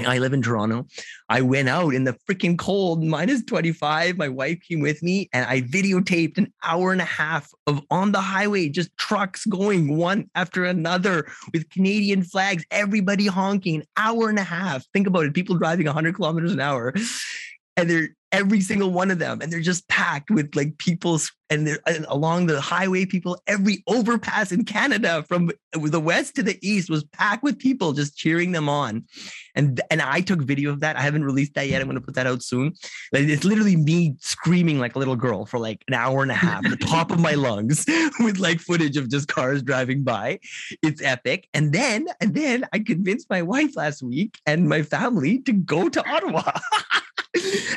[0.04, 0.86] I live in Toronto.
[1.30, 4.18] I went out in the freaking cold, minus 25.
[4.18, 8.12] My wife came with me and I videotaped an hour and a half of on
[8.12, 14.38] the highway, just trucks going one after another with Canadian flags, everybody honking, hour and
[14.38, 14.84] a half.
[14.92, 16.92] Think about it people driving 100 kilometers an hour.
[17.76, 21.78] and they're every single one of them and they're just packed with like people and
[21.86, 25.50] and along the highway people every overpass in canada from
[25.84, 29.04] the west to the east was packed with people just cheering them on.
[29.54, 30.96] And and i took video of that.
[30.96, 31.80] I haven't released that yet.
[31.80, 32.74] I'm going to put that out soon.
[33.12, 36.34] Like it's literally me screaming like a little girl for like an hour and a
[36.34, 37.84] half at the top of my lungs
[38.20, 40.38] with like footage of just cars driving by.
[40.82, 41.48] It's epic.
[41.54, 45.88] And then and then i convinced my wife last week and my family to go
[45.88, 46.52] to ottawa.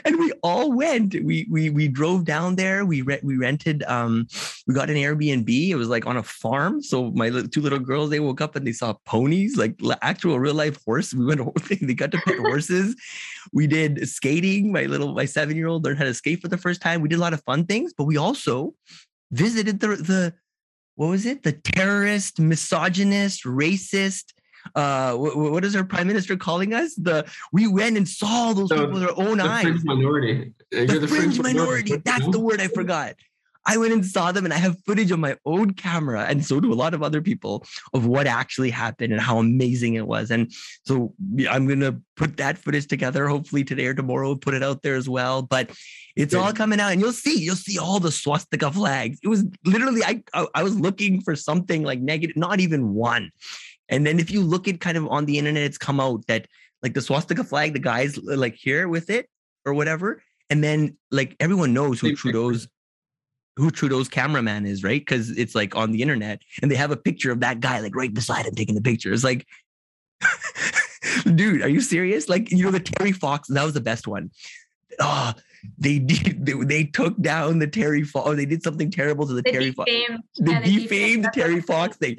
[0.06, 1.16] And we all went.
[1.24, 2.86] We we we drove down there.
[2.86, 3.84] We re- we rented.
[3.84, 4.28] Um,
[4.68, 5.70] we got an Airbnb.
[5.70, 6.82] It was like on a farm.
[6.82, 10.54] So my two little girls they woke up and they saw ponies, like actual real
[10.54, 11.14] life horse.
[11.14, 11.42] We went.
[11.82, 12.96] They got to pet horses.
[13.54, 14.72] We did skating.
[14.72, 17.02] My little my seven year old learned how to skate for the first time.
[17.02, 18.74] We did a lot of fun things, but we also
[19.32, 20.34] visited the the
[20.96, 21.44] what was it?
[21.44, 24.34] The terrorist, misogynist, racist
[24.76, 28.70] uh what, what is our prime minister calling us the we went and saw those
[28.70, 31.98] so people with our own the eyes fringe minority the, the fringe, fringe, minority, minority.
[32.06, 33.16] that's the word i forgot
[33.66, 36.60] I went and saw them and I have footage on my own camera, and so
[36.60, 40.32] do a lot of other people, of what actually happened and how amazing it was.
[40.32, 40.52] And
[40.86, 41.14] so
[41.48, 44.96] I'm going to put that footage together, hopefully today or tomorrow, put it out there
[44.96, 45.44] as well.
[45.44, 45.72] But
[46.16, 49.20] it's all coming out, and you'll see, you'll see all the swastika flags.
[49.24, 50.24] It was literally, I,
[50.56, 53.32] I was looking for something like negative, not even one.
[53.90, 56.48] And then if you look at kind of on the internet, it's come out that
[56.82, 59.28] like the swastika flag, the guys uh, like here with it
[59.66, 60.24] or whatever.
[60.50, 62.68] And then like everyone knows who Trudeau's
[63.56, 65.02] who Trudeau's cameraman is, right?
[65.02, 67.96] Because it's like on the internet and they have a picture of that guy like
[67.96, 69.12] right beside him taking the picture.
[69.12, 69.46] It's like,
[71.36, 72.30] dude, are you serious?
[72.30, 74.32] Like, you know, the Terry Fox, that was the best one.
[75.00, 75.34] Oh,
[75.78, 78.30] they did they, they took down the Terry Fox.
[78.30, 79.92] Oh, they did something terrible to the they Terry Fox.
[80.40, 82.18] They defamed the Terry Fox thing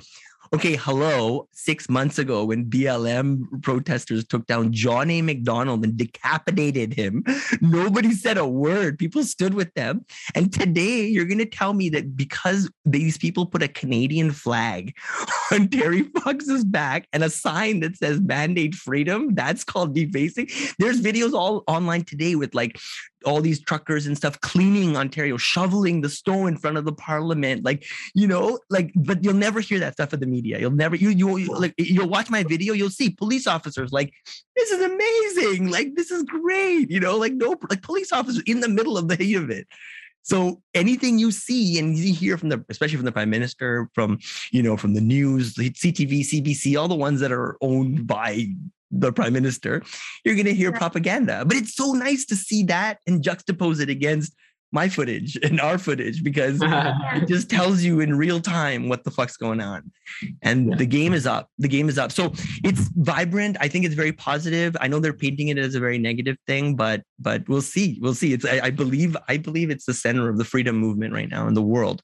[0.53, 5.23] okay, hello, six months ago when BLM protesters took down John A.
[5.23, 7.25] Macdonald and decapitated him,
[7.61, 8.99] nobody said a word.
[8.99, 10.05] People stood with them.
[10.35, 14.97] And today you're going to tell me that because these people put a Canadian flag
[15.53, 20.49] on Terry Fox's back and a sign that says mandate freedom, that's called defacing.
[20.81, 22.77] There's videos all online today with like
[23.25, 27.65] all these truckers and stuff cleaning Ontario, shoveling the snow in front of the parliament.
[27.65, 27.85] Like,
[28.15, 30.59] you know, like, but you'll never hear that stuff in the media.
[30.59, 34.13] You'll never, you, you, you like, you'll watch my video, you'll see police officers like,
[34.57, 35.71] this is amazing.
[35.71, 36.91] Like, this is great.
[36.91, 39.67] You know, like, no, like police officers in the middle of the heat of it.
[40.23, 44.19] So anything you see and you hear from the, especially from the prime minister, from
[44.53, 48.49] you know, from the news, CTV, CBC, all the ones that are owned by
[48.91, 49.83] the prime minister,
[50.25, 51.45] you're going to hear propaganda.
[51.45, 54.35] But it's so nice to see that and juxtapose it against
[54.73, 59.11] my footage and our footage because it just tells you in real time what the
[59.11, 59.91] fuck's going on.
[60.43, 61.49] And the game is up.
[61.59, 62.13] The game is up.
[62.13, 62.33] So
[62.65, 63.57] it's vibrant.
[63.61, 64.77] I think it's very positive.
[64.81, 67.99] I know they're painting it as a very negative thing, but but we'll see.
[68.01, 68.33] We'll see.
[68.33, 71.47] It's I, I believe I believe it's the center of the freedom movement right now
[71.49, 72.03] in the world.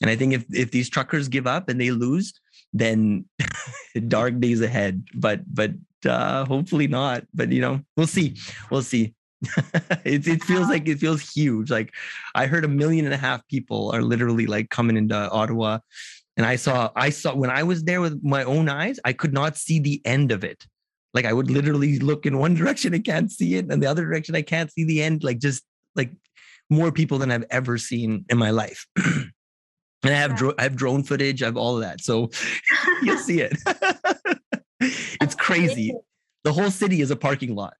[0.00, 2.32] And I think if if these truckers give up and they lose,
[2.72, 3.24] then
[4.08, 5.04] dark days ahead.
[5.14, 5.72] But but
[6.06, 7.24] uh, hopefully not.
[7.34, 8.36] But you know, we'll see.
[8.70, 9.14] We'll see.
[10.04, 11.70] it, it feels like it feels huge.
[11.70, 11.92] Like
[12.34, 15.78] I heard a million and a half people are literally like coming into Ottawa.
[16.36, 19.34] And I saw, I saw when I was there with my own eyes, I could
[19.34, 20.64] not see the end of it.
[21.12, 24.04] Like I would literally look in one direction, I can't see it, and the other
[24.04, 25.24] direction, I can't see the end.
[25.24, 25.62] Like just
[25.94, 26.12] like
[26.70, 28.86] more people than I've ever seen in my life.
[30.02, 32.00] and I have dro- I have drone footage, I have all of that.
[32.00, 32.30] So
[33.02, 33.56] you'll see it.
[34.80, 35.94] it's crazy.
[36.44, 37.74] The whole city is a parking lot.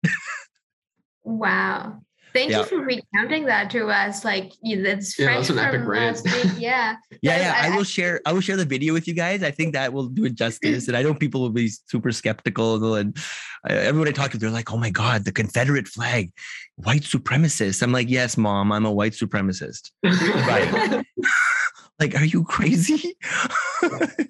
[1.24, 2.00] wow.
[2.32, 2.60] Thank yeah.
[2.60, 4.24] you for recounting that to us.
[4.24, 6.22] Like that's yeah, that's an epic rant.
[6.56, 6.96] Yeah.
[7.20, 7.54] yeah, yeah.
[7.54, 8.22] I, I, will share.
[8.24, 9.42] I will share the video with you guys.
[9.42, 10.88] I think that will do it justice.
[10.88, 12.94] and I know people will be super skeptical.
[12.94, 13.14] And
[13.68, 16.32] uh, everyone I talk to, they're like, "Oh my god, the Confederate flag,
[16.76, 21.04] white supremacist." I'm like, "Yes, mom, I'm a white supremacist." right
[22.02, 23.16] like are you crazy?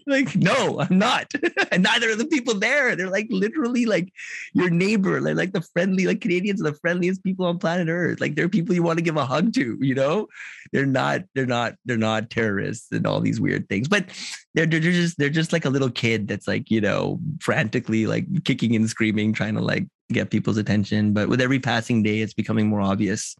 [0.06, 1.30] Like no i'm not.
[1.72, 2.96] And neither are the people there.
[2.96, 4.12] They're like literally like
[4.52, 5.20] your neighbor.
[5.20, 8.20] They're like the friendly like canadians are the friendliest people on planet earth.
[8.20, 10.28] Like they're people you want to give a hug to you know?
[10.72, 13.88] They're not they're not they're not terrorists and all these weird things.
[13.88, 14.06] But
[14.54, 18.44] they're, they're just they're just like a little kid that's like you know frantically like
[18.44, 21.12] kicking and screaming trying to like get people's attention.
[21.12, 23.34] But with every passing day it's becoming more obvious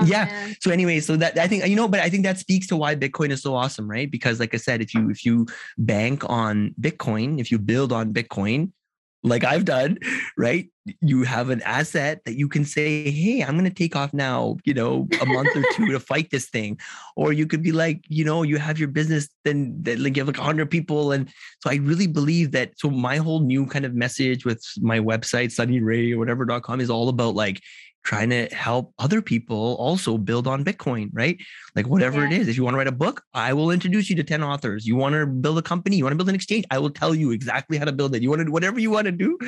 [0.00, 0.24] Oh, yeah.
[0.26, 0.56] Man.
[0.60, 2.96] So anyway, so that I think you know, but I think that speaks to why
[2.96, 4.10] Bitcoin is so awesome, right?
[4.10, 5.46] Because like I said, if you if you
[5.76, 8.72] bank on Bitcoin, if you build on Bitcoin,
[9.22, 9.98] like I've done,
[10.38, 10.68] right?
[11.00, 14.56] You have an asset that you can say, Hey, I'm going to take off now,
[14.64, 16.78] you know, a month or two to fight this thing.
[17.16, 20.22] Or you could be like, you know, you have your business, then that like you
[20.22, 21.12] have like 100 people.
[21.12, 21.28] And
[21.62, 22.78] so I really believe that.
[22.78, 27.08] So my whole new kind of message with my website, sunnyray or whatever.com is all
[27.08, 27.60] about like,
[28.04, 31.38] trying to help other people also build on Bitcoin, right?
[31.74, 32.26] Like whatever yeah.
[32.26, 32.48] it is.
[32.48, 34.86] If you want to write a book, I will introduce you to 10 authors.
[34.86, 37.14] You want to build a company, you want to build an exchange, I will tell
[37.14, 38.22] you exactly how to build it.
[38.22, 39.38] You want to whatever you want to do,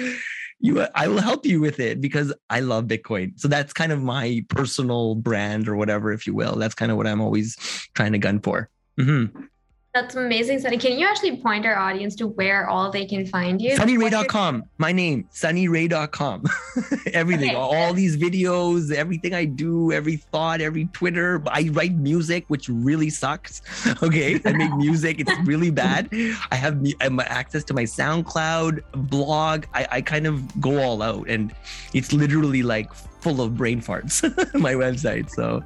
[0.61, 3.39] you I will help you with it because I love Bitcoin.
[3.41, 6.57] So that's kind of my personal brand or whatever, if you will.
[6.57, 7.57] That's kind of what I'm always
[7.95, 8.69] trying to gun for.
[8.99, 9.45] Mm-hmm.
[9.93, 10.79] That's amazing, Sunny.
[10.79, 13.73] Can you actually point our audience to where all they can find you?
[13.77, 14.62] SunnyRay.com.
[14.79, 16.45] My name, SunnyRay.com.
[17.12, 17.57] everything, okay.
[17.57, 21.43] all these videos, everything I do, every thought, every Twitter.
[21.49, 23.62] I write music, which really sucks.
[24.03, 24.41] Okay.
[24.45, 25.21] I make music.
[25.21, 26.09] It's really bad.
[26.51, 26.83] I have
[27.27, 29.67] access to my SoundCloud blog.
[29.75, 31.53] I, I kind of go all out and
[31.93, 34.23] it's literally like full of brain farts,
[34.55, 35.31] my website.
[35.31, 35.62] So,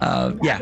[0.00, 0.60] uh, yeah.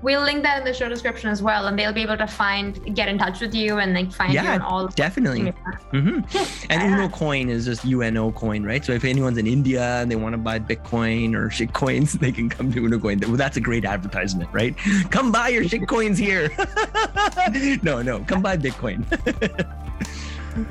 [0.00, 2.94] We'll link that in the show description as well, and they'll be able to find,
[2.94, 4.88] get in touch with you, and like find yeah, you on all.
[4.88, 5.52] definitely.
[5.92, 6.66] Mm-hmm.
[6.70, 8.84] and Uno Coin is just UNO Coin, right?
[8.84, 12.30] So if anyone's in India and they want to buy Bitcoin or shit coins, they
[12.30, 13.18] can come to Uno Coin.
[13.20, 14.76] Well, that's a great advertisement, right?
[15.10, 16.48] Come buy your shit coins here.
[17.82, 19.04] no, no, come buy Bitcoin.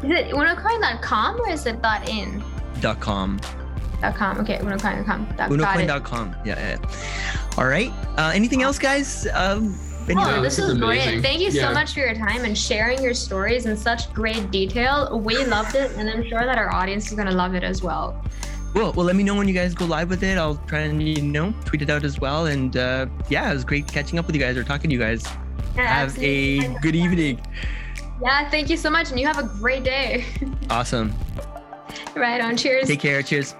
[0.04, 2.42] is it unocoin.com or is it dot .in?
[2.80, 3.40] Dot .com.
[4.02, 4.40] Dot .com.
[4.40, 5.26] Okay, unocoin.com.
[5.28, 6.36] Unocoin.com.
[6.46, 7.58] Yeah, yeah.
[7.58, 7.92] All right.
[8.18, 9.28] Uh, anything else, guys?
[9.34, 9.78] Um,
[10.10, 11.22] Oh, this is brilliant.
[11.22, 11.68] Thank you yeah.
[11.68, 15.20] so much for your time and sharing your stories in such great detail.
[15.20, 17.84] We loved it, and I'm sure that our audience is going to love it as
[17.84, 18.24] well.
[18.74, 18.94] Cool.
[18.94, 20.38] Well, let me know when you guys go live with it.
[20.38, 22.46] I'll try and, you know, tweet it out as well.
[22.46, 25.00] And uh, yeah, it was great catching up with you guys or talking to you
[25.02, 25.26] guys.
[25.76, 26.66] Yeah, have absolutely.
[26.66, 27.42] a good evening.
[28.22, 29.10] Yeah, thank you so much.
[29.10, 30.26] And you have a great day.
[30.70, 31.14] Awesome.
[32.16, 32.58] right on.
[32.58, 32.88] Cheers.
[32.88, 33.24] Take care.
[33.24, 33.56] Cheers.